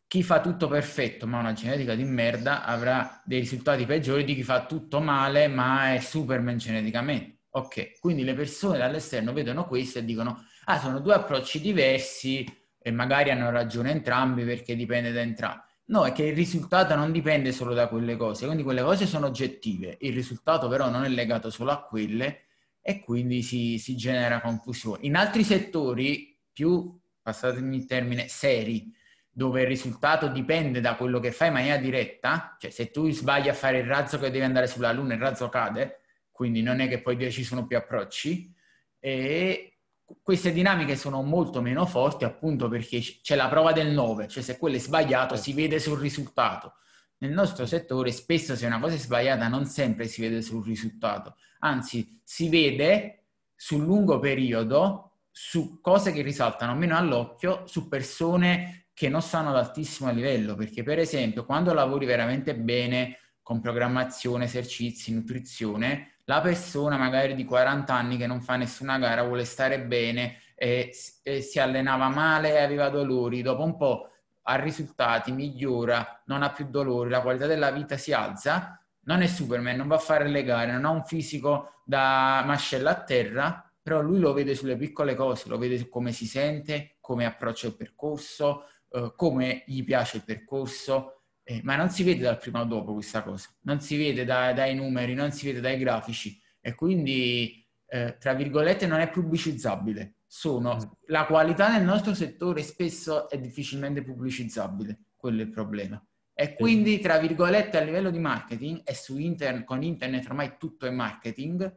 [0.07, 4.35] chi fa tutto perfetto ma ha una genetica di merda avrà dei risultati peggiori di
[4.35, 7.39] chi fa tutto male ma è superman geneticamente.
[7.49, 12.45] Ok, quindi le persone dall'esterno vedono questo e dicono, ah, sono due approcci diversi
[12.79, 15.63] e magari hanno ragione entrambi perché dipende da entrambi.
[15.89, 19.27] No, è che il risultato non dipende solo da quelle cose, quindi quelle cose sono
[19.27, 22.47] oggettive, il risultato però non è legato solo a quelle
[22.81, 24.99] e quindi si, si genera confusione.
[25.03, 28.93] In altri settori più, passatemi il termine, seri,
[29.29, 33.47] dove il risultato dipende da quello che fai in maniera diretta, cioè se tu sbagli
[33.47, 36.89] a fare il razzo che devi andare sulla Luna, il razzo cade, quindi non è
[36.89, 38.53] che poi ci sono più approcci,
[38.99, 39.76] e
[40.23, 44.57] queste dinamiche sono molto meno forti appunto perché c'è la prova del 9, cioè se
[44.57, 46.75] quello è sbagliato si vede sul risultato.
[47.19, 51.35] Nel nostro settore spesso se una cosa è sbagliata non sempre si vede sul risultato,
[51.59, 59.09] anzi si vede sul lungo periodo su cose che risaltano meno all'occhio, su persone che
[59.09, 65.13] non stanno ad altissimo livello, perché per esempio quando lavori veramente bene con programmazione, esercizi,
[65.13, 70.41] nutrizione, la persona magari di 40 anni che non fa nessuna gara vuole stare bene
[70.55, 74.09] e, e si allenava male e aveva dolori, dopo un po'
[74.43, 79.27] ha risultati, migliora, non ha più dolori, la qualità della vita si alza, non è
[79.27, 83.71] Superman, non va a fare le gare, non ha un fisico da mascella a terra,
[83.81, 87.67] però lui lo vede sulle piccole cose, lo vede su come si sente, come approccia
[87.67, 91.16] il percorso, eh, come gli piace il percorso,
[91.49, 94.51] eh, ma non si vede dal prima o dopo questa cosa, non si vede da,
[94.51, 100.15] dai numeri, non si vede dai grafici e quindi, eh, tra virgolette, non è pubblicizzabile.
[100.25, 100.91] Sono, mm.
[101.05, 106.05] la qualità nel nostro settore spesso è difficilmente pubblicizzabile, quello è il problema.
[106.33, 110.85] E quindi, tra virgolette, a livello di marketing e su internet, con internet ormai tutto
[110.85, 111.73] è marketing,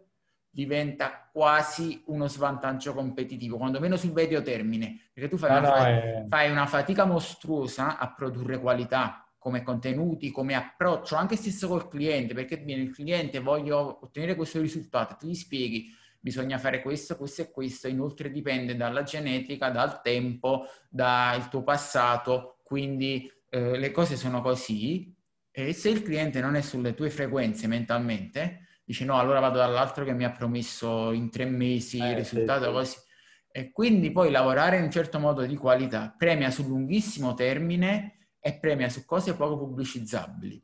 [0.50, 5.68] diventa quasi uno svantaggio competitivo, quando meno sul medio termine, perché tu fai, no, una,
[5.68, 6.24] no, fai, è...
[6.28, 12.34] fai una fatica mostruosa a produrre qualità come contenuti, come approccio, anche stesso col cliente,
[12.34, 17.40] perché viene il cliente, voglio ottenere questo risultato, tu gli spieghi, bisogna fare questo, questo
[17.40, 24.16] e questo, inoltre dipende dalla genetica, dal tempo, dal tuo passato, quindi eh, le cose
[24.16, 25.16] sono così
[25.50, 30.04] e se il cliente non è sulle tue frequenze mentalmente, dici no, allora vado dall'altro
[30.04, 32.96] che mi ha promesso in tre mesi il eh, risultato sì, così.
[33.50, 38.54] E quindi poi lavorare in un certo modo di qualità premia sul lunghissimo termine e
[38.54, 40.62] premia su cose poco pubblicizzabili.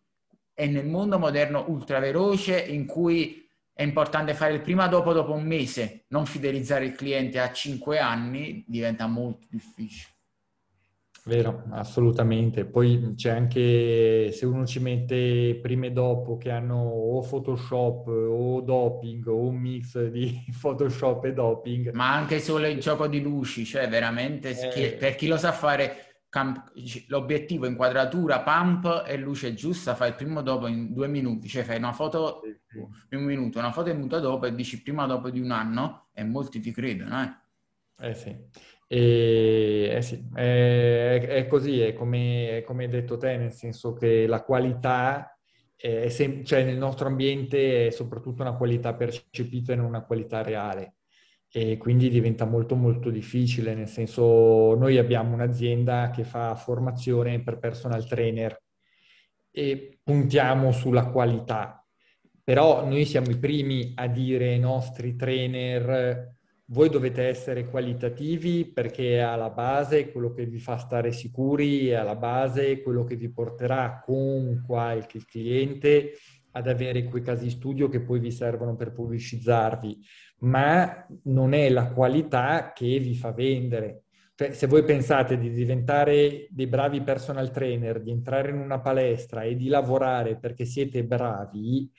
[0.55, 5.35] E nel mondo moderno ultra veloce in cui è importante fare il prima dopo dopo
[5.35, 10.15] un mese, non fidelizzare il cliente a cinque anni, diventa molto difficile.
[11.27, 12.65] Vero, assolutamente.
[12.65, 18.61] Poi c'è anche, se uno ci mette prima e dopo che hanno o Photoshop o
[18.61, 21.91] doping o un mix di Photoshop e doping.
[21.93, 24.93] Ma anche solo il gioco di luci, cioè veramente, eh...
[24.93, 26.06] per chi lo sa fare,
[26.37, 26.71] camp-
[27.09, 31.79] l'obiettivo inquadratura, pump e luce giusta, fai il primo dopo in due minuti, cioè fai
[31.79, 32.43] una foto
[33.11, 36.09] in un minuto, una foto in minuto dopo e dici prima dopo di un anno
[36.13, 38.09] e molti ti credono, eh.
[38.09, 38.37] Eh sì.
[38.87, 43.95] E, eh sì, è, è, così, è come, è come, hai detto te, nel senso
[43.95, 45.39] che la qualità,
[45.75, 50.43] è sem- cioè nel nostro ambiente è soprattutto una qualità percepita e non una qualità
[50.43, 50.96] reale.
[51.51, 57.59] E quindi diventa molto molto difficile, nel senso noi abbiamo un'azienda che fa formazione per
[57.59, 58.61] personal trainer
[59.51, 61.83] e puntiamo sulla qualità,
[62.45, 66.35] però noi siamo i primi a dire ai nostri trainer
[66.71, 71.95] voi dovete essere qualitativi perché è alla base quello che vi fa stare sicuri, è
[71.95, 76.15] alla base quello che vi porterà con qualche cliente
[76.57, 79.99] ad avere quei casi studio che poi vi servono per pubblicizzarvi,
[80.39, 84.05] ma non è la qualità che vi fa vendere.
[84.35, 89.43] Cioè, se voi pensate di diventare dei bravi personal trainer, di entrare in una palestra
[89.43, 91.91] e di lavorare perché siete bravi,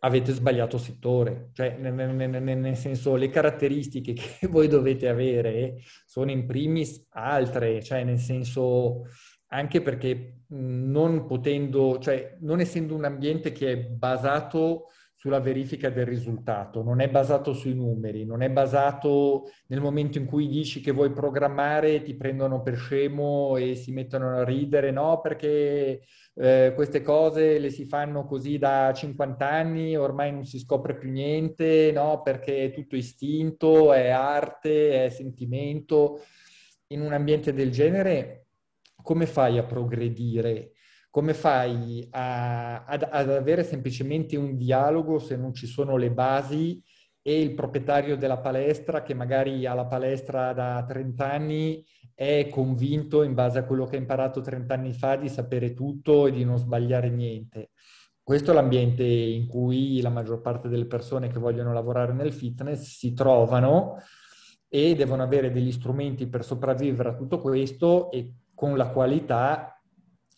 [0.00, 7.06] avete sbagliato settore, cioè nel, senso le caratteristiche che voi dovete avere sono in primis
[7.10, 9.04] altre, cioè nel senso
[9.48, 16.04] anche perché non potendo, cioè non essendo un ambiente che è basato sulla verifica del
[16.04, 20.92] risultato, non è basato sui numeri, non è basato nel momento in cui dici che
[20.92, 25.20] vuoi programmare, ti prendono per scemo e si mettono a ridere, no?
[25.22, 26.02] Perché
[26.34, 31.10] eh, queste cose le si fanno così da 50 anni, ormai non si scopre più
[31.10, 32.20] niente, no?
[32.22, 36.20] Perché è tutto istinto, è arte, è sentimento.
[36.88, 38.43] In un ambiente del genere,
[39.04, 40.72] come fai a progredire?
[41.10, 46.82] Come fai a, ad, ad avere semplicemente un dialogo se non ci sono le basi
[47.22, 51.84] e il proprietario della palestra che magari ha la palestra da 30 anni
[52.14, 56.26] è convinto, in base a quello che ha imparato 30 anni fa, di sapere tutto
[56.26, 57.70] e di non sbagliare niente.
[58.22, 62.96] Questo è l'ambiente in cui la maggior parte delle persone che vogliono lavorare nel fitness
[62.96, 63.98] si trovano
[64.66, 69.80] e devono avere degli strumenti per sopravvivere a tutto questo e con la qualità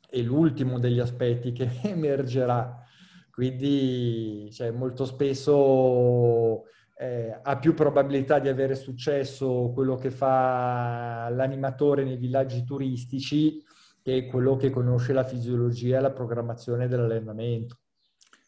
[0.08, 2.82] è l'ultimo degli aspetti che emergerà.
[3.30, 6.64] Quindi cioè, molto spesso
[6.98, 13.62] eh, ha più probabilità di avere successo quello che fa l'animatore nei villaggi turistici
[14.02, 17.78] che quello che conosce la fisiologia e la programmazione dell'allenamento.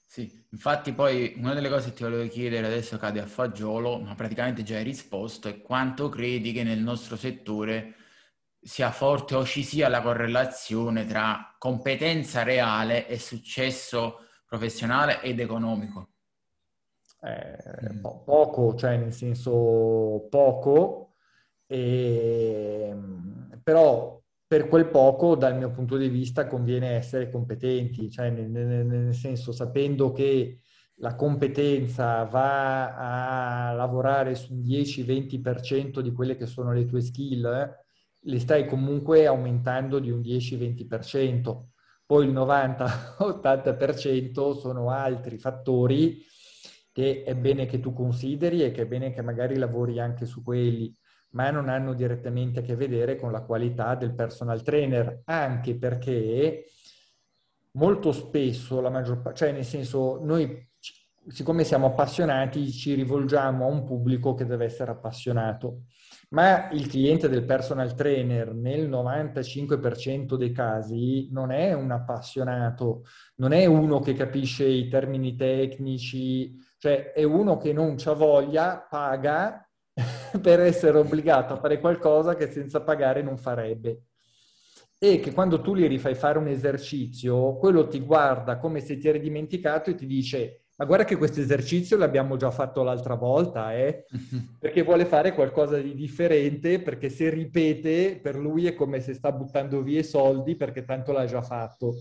[0.06, 4.14] Sì, infatti poi una delle cose che ti volevo chiedere adesso cade a fagiolo, ma
[4.14, 7.94] praticamente già hai risposto, è quanto credi che nel nostro settore
[8.61, 16.09] sia forte o ci sia la correlazione tra competenza reale e successo professionale ed economico?
[17.20, 18.00] Eh, mm.
[18.00, 21.14] po- poco, cioè nel senso poco,
[21.66, 22.96] e,
[23.62, 28.86] però per quel poco dal mio punto di vista conviene essere competenti, cioè nel, nel,
[28.86, 30.61] nel senso sapendo che
[31.00, 37.44] la competenza va a lavorare su un 10-20% di quelle che sono le tue skill,
[37.44, 37.86] eh,
[38.20, 41.62] le stai comunque aumentando di un 10-20%.
[42.04, 46.22] Poi il 90-80% sono altri fattori
[46.90, 50.42] che è bene che tu consideri e che è bene che magari lavori anche su
[50.42, 50.92] quelli,
[51.30, 56.64] ma non hanno direttamente a che vedere con la qualità del personal trainer, anche perché
[57.72, 60.66] molto spesso la maggior parte, cioè nel senso noi
[61.28, 65.82] siccome siamo appassionati ci rivolgiamo a un pubblico che deve essere appassionato
[66.30, 73.04] ma il cliente del personal trainer nel 95% dei casi non è un appassionato,
[73.36, 78.86] non è uno che capisce i termini tecnici, cioè è uno che non c'ha voglia,
[78.88, 79.66] paga
[80.42, 84.02] per essere obbligato a fare qualcosa che senza pagare non farebbe.
[85.00, 89.08] E che quando tu gli rifai fare un esercizio, quello ti guarda come se ti
[89.08, 93.74] eri dimenticato e ti dice ma guarda che questo esercizio l'abbiamo già fatto l'altra volta,
[93.74, 94.04] eh?
[94.60, 99.32] perché vuole fare qualcosa di differente, perché se ripete per lui è come se sta
[99.32, 101.94] buttando via i soldi perché tanto l'ha già fatto.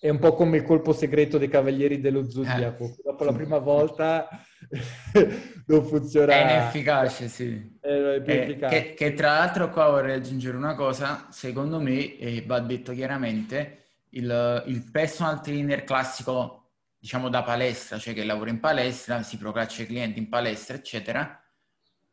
[0.00, 2.84] È un po' come il colpo segreto dei Cavalieri dello Zodiaco.
[2.84, 2.94] Eh.
[3.04, 4.28] Dopo la prima volta
[5.66, 6.32] non funziona.
[6.32, 7.78] È inefficace, sì.
[7.80, 12.58] È eh, che, che, tra l'altro qua vorrei aggiungere una cosa, secondo me, e va
[12.58, 16.63] detto chiaramente, il, il personal trainer classico
[17.04, 21.38] diciamo da palestra, cioè che lavora in palestra, si procaccia i clienti in palestra, eccetera,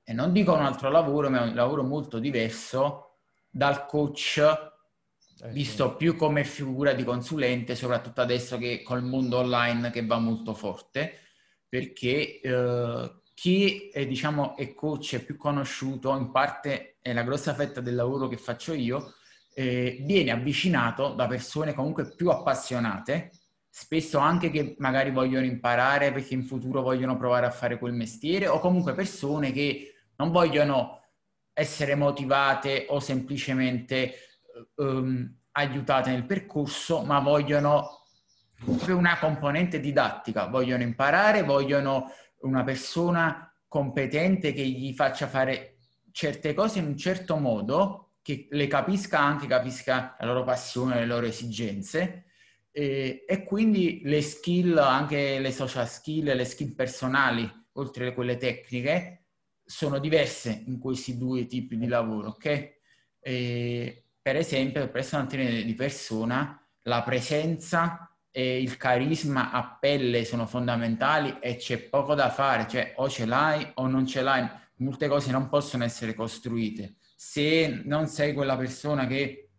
[0.03, 3.19] e non dico un altro lavoro, ma è un lavoro molto diverso
[3.49, 4.37] dal coach
[5.43, 10.17] eh, visto più come figura di consulente, soprattutto adesso che col mondo online che va
[10.17, 11.19] molto forte,
[11.69, 17.53] perché eh, chi è, diciamo, è coach è più conosciuto, in parte è la grossa
[17.53, 19.13] fetta del lavoro che faccio io,
[19.53, 23.31] eh, viene avvicinato da persone comunque più appassionate
[23.73, 28.47] spesso anche che magari vogliono imparare perché in futuro vogliono provare a fare quel mestiere
[28.47, 30.99] o comunque persone che non vogliono
[31.53, 34.13] essere motivate o semplicemente
[34.75, 38.07] um, aiutate nel percorso, ma vogliono
[38.61, 42.11] proprio una componente didattica, vogliono imparare, vogliono
[42.41, 45.77] una persona competente che gli faccia fare
[46.11, 51.05] certe cose in un certo modo, che le capisca anche, capisca la loro passione, le
[51.05, 52.25] loro esigenze
[52.71, 58.37] e, e, quindi le skill, anche le social skill, le skill personali, oltre a quelle
[58.37, 59.25] tecniche,
[59.63, 62.79] sono diverse in questi due tipi di lavoro, ok?
[63.19, 70.23] E, per esempio, per personal trainer di persona, la presenza e il carisma a pelle
[70.23, 74.47] sono fondamentali e c'è poco da fare, cioè o ce l'hai o non ce l'hai.
[74.77, 76.95] Molte cose non possono essere costruite.
[77.15, 79.50] Se non sei quella persona che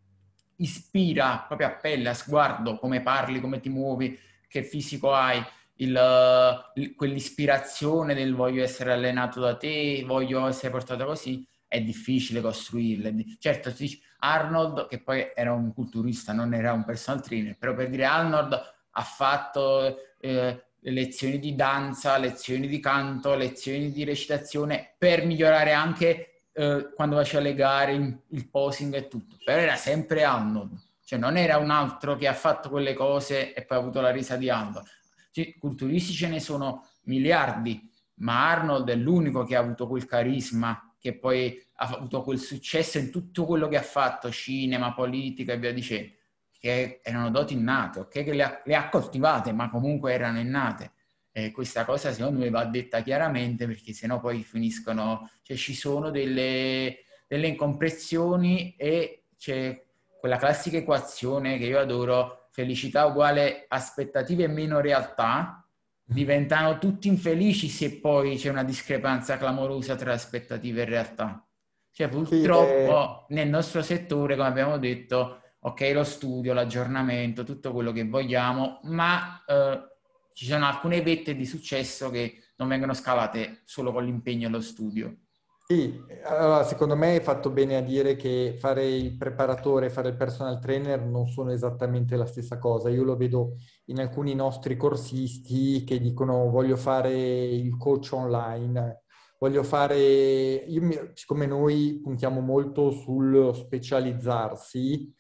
[0.63, 5.43] ispira proprio a pelle, a sguardo, come parli, come ti muovi, che fisico hai,
[5.77, 12.41] il, il, quell'ispirazione del voglio essere allenato da te, voglio essere portato così, è difficile
[12.41, 13.15] costruirle.
[13.39, 13.73] Certo,
[14.19, 18.53] Arnold, che poi era un culturista, non era un personal trainer, però per dire Arnold
[18.95, 26.32] ha fatto eh, lezioni di danza, lezioni di canto, lezioni di recitazione per migliorare anche
[26.53, 27.93] eh, quando faceva le gare,
[28.29, 32.35] il, posing e tutto, però era sempre Arnold, cioè non era un altro che ha
[32.35, 34.87] fatto quelle cose e poi ha avuto la risa di Arnold.
[35.31, 40.95] Cioè, culturisti ce ne sono miliardi, ma Arnold è l'unico che ha avuto quel carisma,
[40.99, 45.59] che poi ha avuto quel successo in tutto quello che ha fatto, cinema, politica e
[45.59, 46.13] via dicendo,
[46.59, 48.23] che erano doti innate, ok?
[48.23, 50.93] Che le ha, le ha coltivate, ma comunque erano innate.
[51.33, 56.11] Eh, questa cosa secondo me va detta chiaramente perché sennò poi finiscono, cioè ci sono
[56.11, 59.83] delle, delle incompressioni e c'è
[60.21, 65.67] quella classica equazione che io adoro, felicità uguale aspettative meno realtà,
[66.05, 71.47] diventano tutti infelici se poi c'è una discrepanza clamorosa tra aspettative e realtà.
[71.91, 78.05] Cioè purtroppo nel nostro settore, come abbiamo detto, ok lo studio, l'aggiornamento, tutto quello che
[78.05, 79.92] vogliamo, ma eh,
[80.33, 84.61] ci sono alcune vette di successo che non vengono scalate solo con l'impegno e lo
[84.61, 85.17] studio.
[85.65, 90.11] Sì, allora secondo me hai fatto bene a dire che fare il preparatore e fare
[90.11, 92.91] il personal trainer non sono esattamente la stessa cosa.
[92.91, 93.55] Io lo vedo
[93.87, 99.05] in alcuni nostri corsisti che dicono voglio fare il coach online,
[99.39, 99.97] voglio fare...
[99.97, 105.11] Io, siccome noi puntiamo molto sul specializzarsi,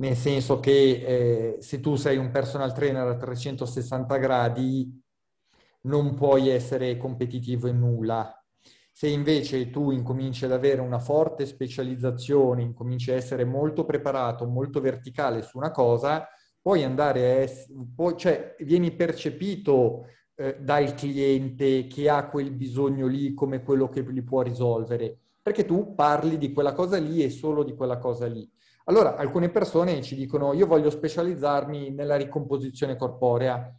[0.00, 5.02] nel senso che eh, se tu sei un personal trainer a 360 gradi
[5.82, 8.34] non puoi essere competitivo in nulla
[9.00, 14.78] se invece tu incominci ad avere una forte specializzazione, incominci a essere molto preparato, molto
[14.82, 16.28] verticale su una cosa,
[16.60, 17.78] puoi andare a essere,
[18.16, 24.22] cioè vieni percepito eh, dal cliente che ha quel bisogno lì come quello che gli
[24.22, 28.46] può risolvere, perché tu parli di quella cosa lì e solo di quella cosa lì.
[28.90, 33.72] Allora, alcune persone ci dicono io voglio specializzarmi nella ricomposizione corporea.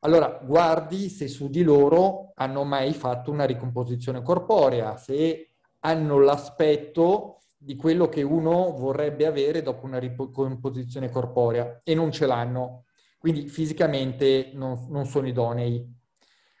[0.00, 7.38] Allora, guardi se su di loro hanno mai fatto una ricomposizione corporea, se hanno l'aspetto
[7.56, 12.84] di quello che uno vorrebbe avere dopo una ricomposizione corporea e non ce l'hanno.
[13.16, 15.82] Quindi fisicamente non, non sono idonei.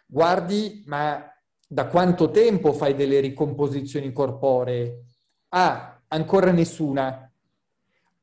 [0.06, 1.30] Guardi, ma
[1.68, 5.04] da quanto tempo fai delle ricomposizioni corporee?
[5.50, 7.30] Ah, ancora nessuna.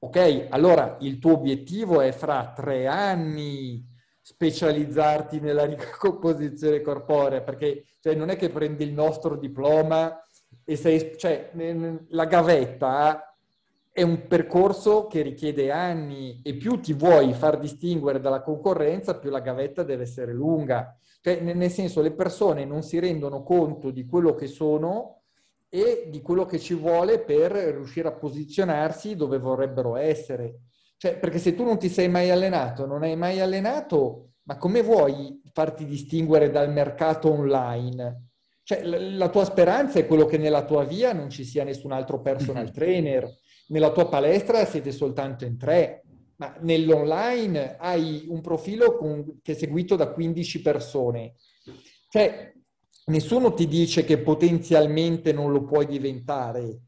[0.03, 3.81] Ok, allora il tuo obiettivo è fra tre anni,
[4.19, 10.21] specializzarti nella ricomposizione corporea, perché cioè, non è che prendi il nostro diploma
[10.65, 11.17] e sei...
[11.17, 11.51] cioè,
[12.09, 13.33] la gavetta
[13.93, 19.29] è un percorso che richiede anni e più ti vuoi far distinguere dalla concorrenza, più
[19.29, 20.97] la gavetta deve essere lunga.
[21.21, 25.22] Cioè, nel senso, le persone non si rendono conto di quello che sono
[25.73, 30.59] e di quello che ci vuole per riuscire a posizionarsi dove vorrebbero essere.
[30.97, 34.83] Cioè, perché se tu non ti sei mai allenato, non hai mai allenato, ma come
[34.83, 38.27] vuoi farti distinguere dal mercato online?
[38.61, 42.21] Cioè, la tua speranza è quello che nella tua via non ci sia nessun altro
[42.21, 43.27] personal trainer,
[43.69, 46.03] nella tua palestra siete soltanto in tre,
[46.35, 51.33] ma nell'online hai un profilo con, che è seguito da 15 persone.
[52.09, 52.52] Cioè,
[53.05, 56.79] nessuno ti dice che potenzialmente non lo puoi diventare,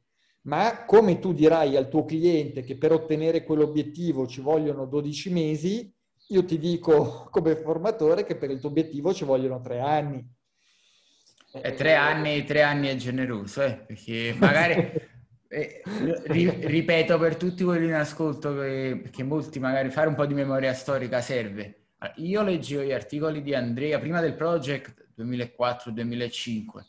[0.43, 5.93] ma come tu dirai al tuo cliente che per ottenere quell'obiettivo ci vogliono 12 mesi,
[6.29, 10.33] io ti dico come formatore che per il tuo obiettivo ci vogliono tre anni.
[11.51, 13.77] Eh, tre anni, tre anni è generoso, eh?
[13.77, 14.91] perché magari,
[15.47, 15.81] eh,
[16.25, 20.33] ri, ripeto per tutti quelli in ascolto, che, perché molti magari fare un po' di
[20.33, 21.84] memoria storica serve.
[22.17, 26.85] Io leggevo gli articoli di Andrea prima del project 2004-2005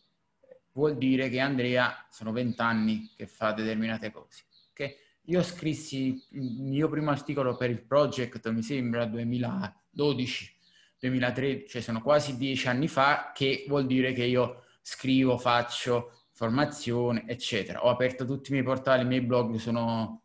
[0.73, 4.45] vuol dire che Andrea sono vent'anni che fa determinate cose.
[4.71, 4.95] Okay?
[5.25, 10.55] Io scrissi il mio primo articolo per il project, mi sembra 2012,
[11.01, 17.25] 2013, cioè sono quasi dieci anni fa, che vuol dire che io scrivo, faccio formazione,
[17.27, 17.85] eccetera.
[17.85, 20.23] Ho aperto tutti i miei portali, i miei blog sono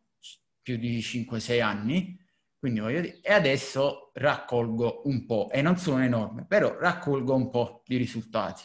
[0.62, 2.21] più di 5-6 anni,
[2.62, 7.50] quindi voglio dire, e adesso raccolgo un po', e non sono enorme, però raccolgo un
[7.50, 8.64] po' di risultati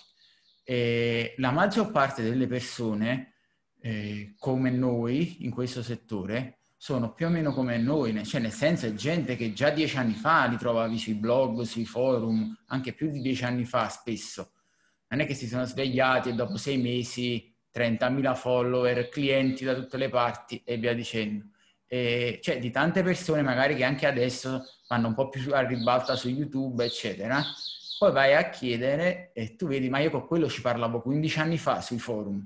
[0.69, 3.35] eh, la maggior parte delle persone,
[3.81, 8.87] eh, come noi in questo settore, sono più o meno come noi, cioè nel senso
[8.87, 13.11] è gente che già dieci anni fa li trovavi sui blog, sui forum, anche più
[13.11, 14.55] di dieci anni fa spesso.
[15.09, 19.97] Non è che si sono svegliati e dopo sei mesi 30.000 follower, clienti da tutte
[19.97, 21.45] le parti e via dicendo.
[21.89, 26.17] E, cioè di tante persone magari che anche adesso vanno un po' più a ribalta
[26.17, 27.43] su YouTube, eccetera,
[27.99, 31.59] poi vai a chiedere e tu vedi, ma io con quello ci parlavo 15 anni
[31.59, 32.45] fa sui forum.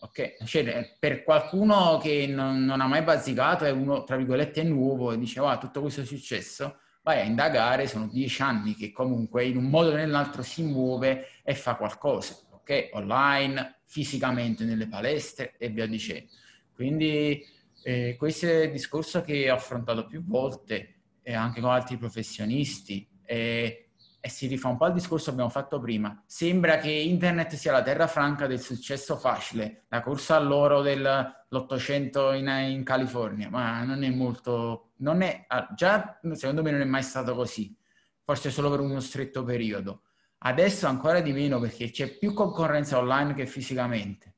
[0.00, 0.44] Ok?
[0.44, 5.18] Cioè, per qualcuno che non, non ha mai bazzicato, è uno, tra virgolette, nuovo e
[5.18, 9.56] dice, wow, tutto questo è successo, vai a indagare, sono 10 anni che comunque in
[9.56, 12.90] un modo o nell'altro si muove e fa qualcosa, ok?
[12.94, 16.30] Online, fisicamente nelle palestre e via dicendo.
[16.74, 17.44] Quindi
[17.82, 23.08] eh, questo è il discorso che ho affrontato più volte e anche con altri professionisti.
[23.24, 23.92] E
[24.24, 26.22] e si rifà un po' al discorso che abbiamo fatto prima.
[26.24, 32.46] Sembra che internet sia la terra franca del successo facile, la corsa all'oro dell'Ottocento in,
[32.46, 34.92] in, California, ma non è molto...
[34.98, 37.76] Non è, ah, già secondo me non è mai stato così,
[38.22, 40.02] forse solo per uno stretto periodo.
[40.38, 44.31] Adesso ancora di meno perché c'è più concorrenza online che fisicamente.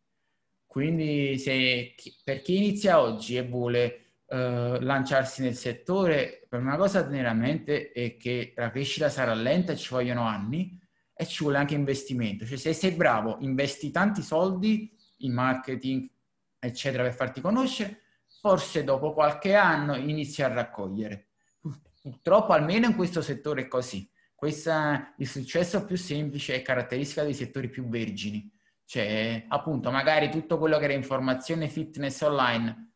[0.74, 1.94] Quindi se,
[2.24, 7.28] per chi inizia oggi e vuole eh, lanciarsi nel settore, per una cosa da tenere
[7.28, 10.76] a mente è che la crescita sarà lenta ci vogliono anni
[11.14, 12.44] e ci vuole anche investimento.
[12.44, 16.10] Cioè se sei bravo, investi tanti soldi in marketing,
[16.58, 18.00] eccetera, per farti conoscere,
[18.40, 21.28] forse dopo qualche anno inizi a raccogliere.
[22.02, 24.10] Purtroppo almeno in questo settore è così.
[24.34, 28.50] Questa, il successo più semplice è caratteristica dei settori più vergini.
[28.86, 32.92] Cioè, appunto, magari tutto quello che era informazione fitness online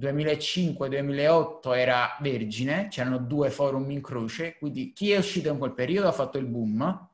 [0.00, 6.08] 2005-2008 era vergine, c'erano due forum in croce, quindi chi è uscito in quel periodo
[6.08, 7.08] ha fatto il boom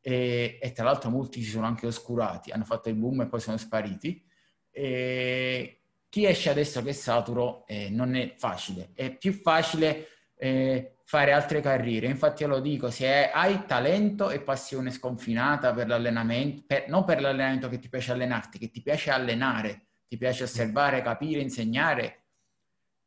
[0.00, 3.40] e, e tra l'altro molti si sono anche oscurati, hanno fatto il boom e poi
[3.40, 4.22] sono spariti.
[4.70, 10.93] E chi esce adesso che è saturo eh, non è facile, è più facile eh,
[11.04, 12.06] fare altre carriere.
[12.06, 17.20] Infatti io lo dico, se hai talento e passione sconfinata per l'allenamento, per, non per
[17.20, 22.24] l'allenamento che ti piace allenarti, che ti piace allenare, ti piace osservare, capire, insegnare,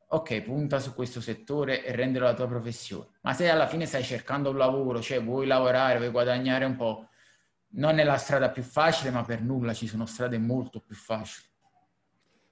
[0.09, 3.17] ok, punta su questo settore e rendilo la tua professione.
[3.21, 7.09] Ma se alla fine stai cercando un lavoro, cioè vuoi lavorare, vuoi guadagnare un po',
[7.69, 11.47] non è la strada più facile, ma per nulla ci sono strade molto più facili.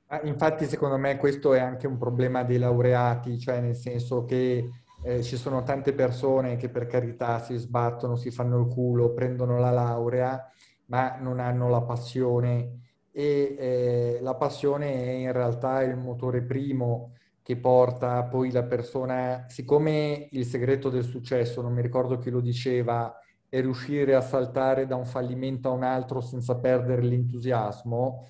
[0.08, 4.70] Ah, infatti, secondo me, questo è anche un problema dei laureati, cioè nel senso che
[5.06, 9.60] eh, ci sono tante persone che per carità si sbattono, si fanno il culo, prendono
[9.60, 10.51] la laurea,
[10.88, 12.80] ma non hanno la passione.
[13.12, 19.45] E eh, la passione è in realtà il motore primo che porta poi la persona,
[19.47, 23.16] siccome il segreto del successo, non mi ricordo chi lo diceva,
[23.47, 28.28] è riuscire a saltare da un fallimento a un altro senza perdere l'entusiasmo,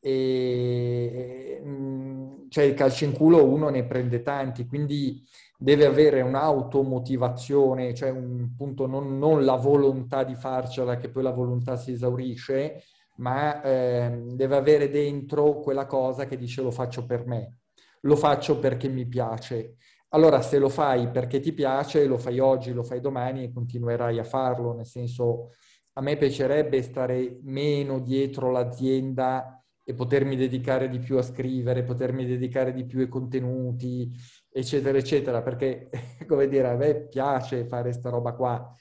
[0.00, 5.22] e, mm, cioè il calcio in culo uno ne prende tanti, quindi
[5.64, 11.32] deve avere un'automotivazione, cioè un, appunto non, non, la volontà di farcela che poi la
[11.32, 12.82] volontà si esaurisce,
[13.16, 17.58] ma eh, deve avere dentro quella cosa che dice lo faccio per me
[18.04, 19.76] lo faccio perché mi piace.
[20.10, 24.18] Allora, se lo fai perché ti piace, lo fai oggi, lo fai domani e continuerai
[24.18, 25.50] a farlo, nel senso,
[25.94, 32.24] a me piacerebbe stare meno dietro l'azienda e potermi dedicare di più a scrivere, potermi
[32.24, 34.10] dedicare di più ai contenuti,
[34.56, 35.90] eccetera, eccetera, perché,
[36.28, 38.72] come dire, a me piace fare questa roba qua.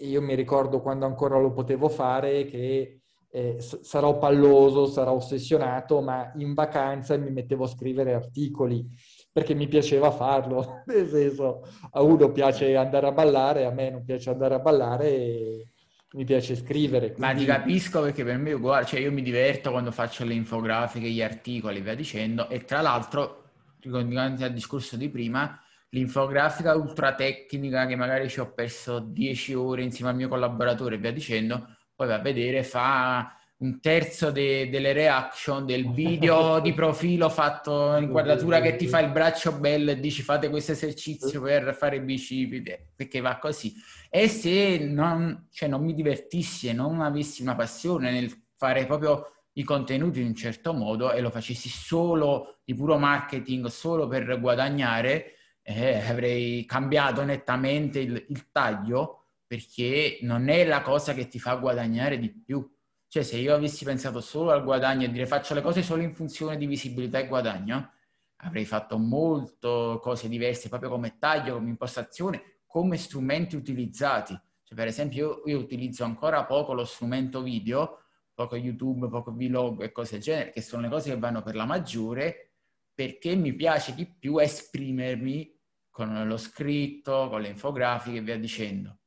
[0.00, 3.00] Io mi ricordo quando ancora lo potevo fare che
[3.30, 8.86] eh, sarò palloso, sarò ossessionato, ma in vacanza mi mettevo a scrivere articoli
[9.32, 10.82] perché mi piaceva farlo.
[10.86, 15.08] Nel senso, a uno piace andare a ballare, a me non piace andare a ballare
[15.08, 15.72] e
[16.12, 17.12] mi piace scrivere.
[17.12, 17.20] Quindi...
[17.20, 20.34] Ma ti capisco perché per me è uguale, cioè io mi diverto quando faccio le
[20.34, 23.47] infografiche, gli articoli, via dicendo, e tra l'altro,
[23.88, 25.60] ricollegandomi al discorso di prima,
[25.90, 30.98] l'infografica ultra tecnica che magari ci ho perso 10 ore insieme al mio collaboratore e
[30.98, 36.72] via dicendo, poi va a vedere, fa un terzo de- delle reaction del video di
[36.72, 41.40] profilo fatto in inquadratura che ti fa il braccio bello e dici fate questo esercizio
[41.40, 43.74] per fare i bicipiti, perché va così.
[44.10, 49.37] E se non, cioè, non mi divertissi e non avessi una passione nel fare proprio
[49.58, 54.38] i contenuti in un certo modo e lo facessi solo di puro marketing, solo per
[54.40, 61.40] guadagnare, eh, avrei cambiato nettamente il, il taglio perché non è la cosa che ti
[61.40, 62.66] fa guadagnare di più.
[63.08, 66.14] Cioè, se io avessi pensato solo al guadagno e dire faccio le cose solo in
[66.14, 67.92] funzione di visibilità e guadagno,
[68.36, 74.38] avrei fatto molto cose diverse proprio come taglio, come impostazione, come strumenti utilizzati.
[74.62, 78.02] Cioè, per esempio, io, io utilizzo ancora poco lo strumento video,
[78.38, 81.56] poco YouTube, poco vlog e cose del genere, che sono le cose che vanno per
[81.56, 82.52] la maggiore,
[82.94, 85.58] perché mi piace di più esprimermi
[85.90, 88.98] con lo scritto, con le infografiche e via dicendo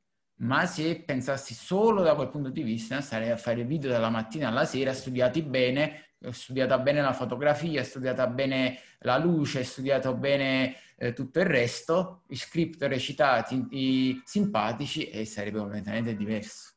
[0.42, 4.48] ma se pensassi solo da quel punto di vista, starei a fare video dalla mattina
[4.48, 11.12] alla sera, studiati bene, studiata bene la fotografia, studiata bene la luce, studiato bene eh,
[11.12, 16.72] tutto il resto, i script recitati i, simpatici e sarebbe completamente diverso.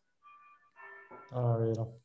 [1.32, 2.05] Ah, vero.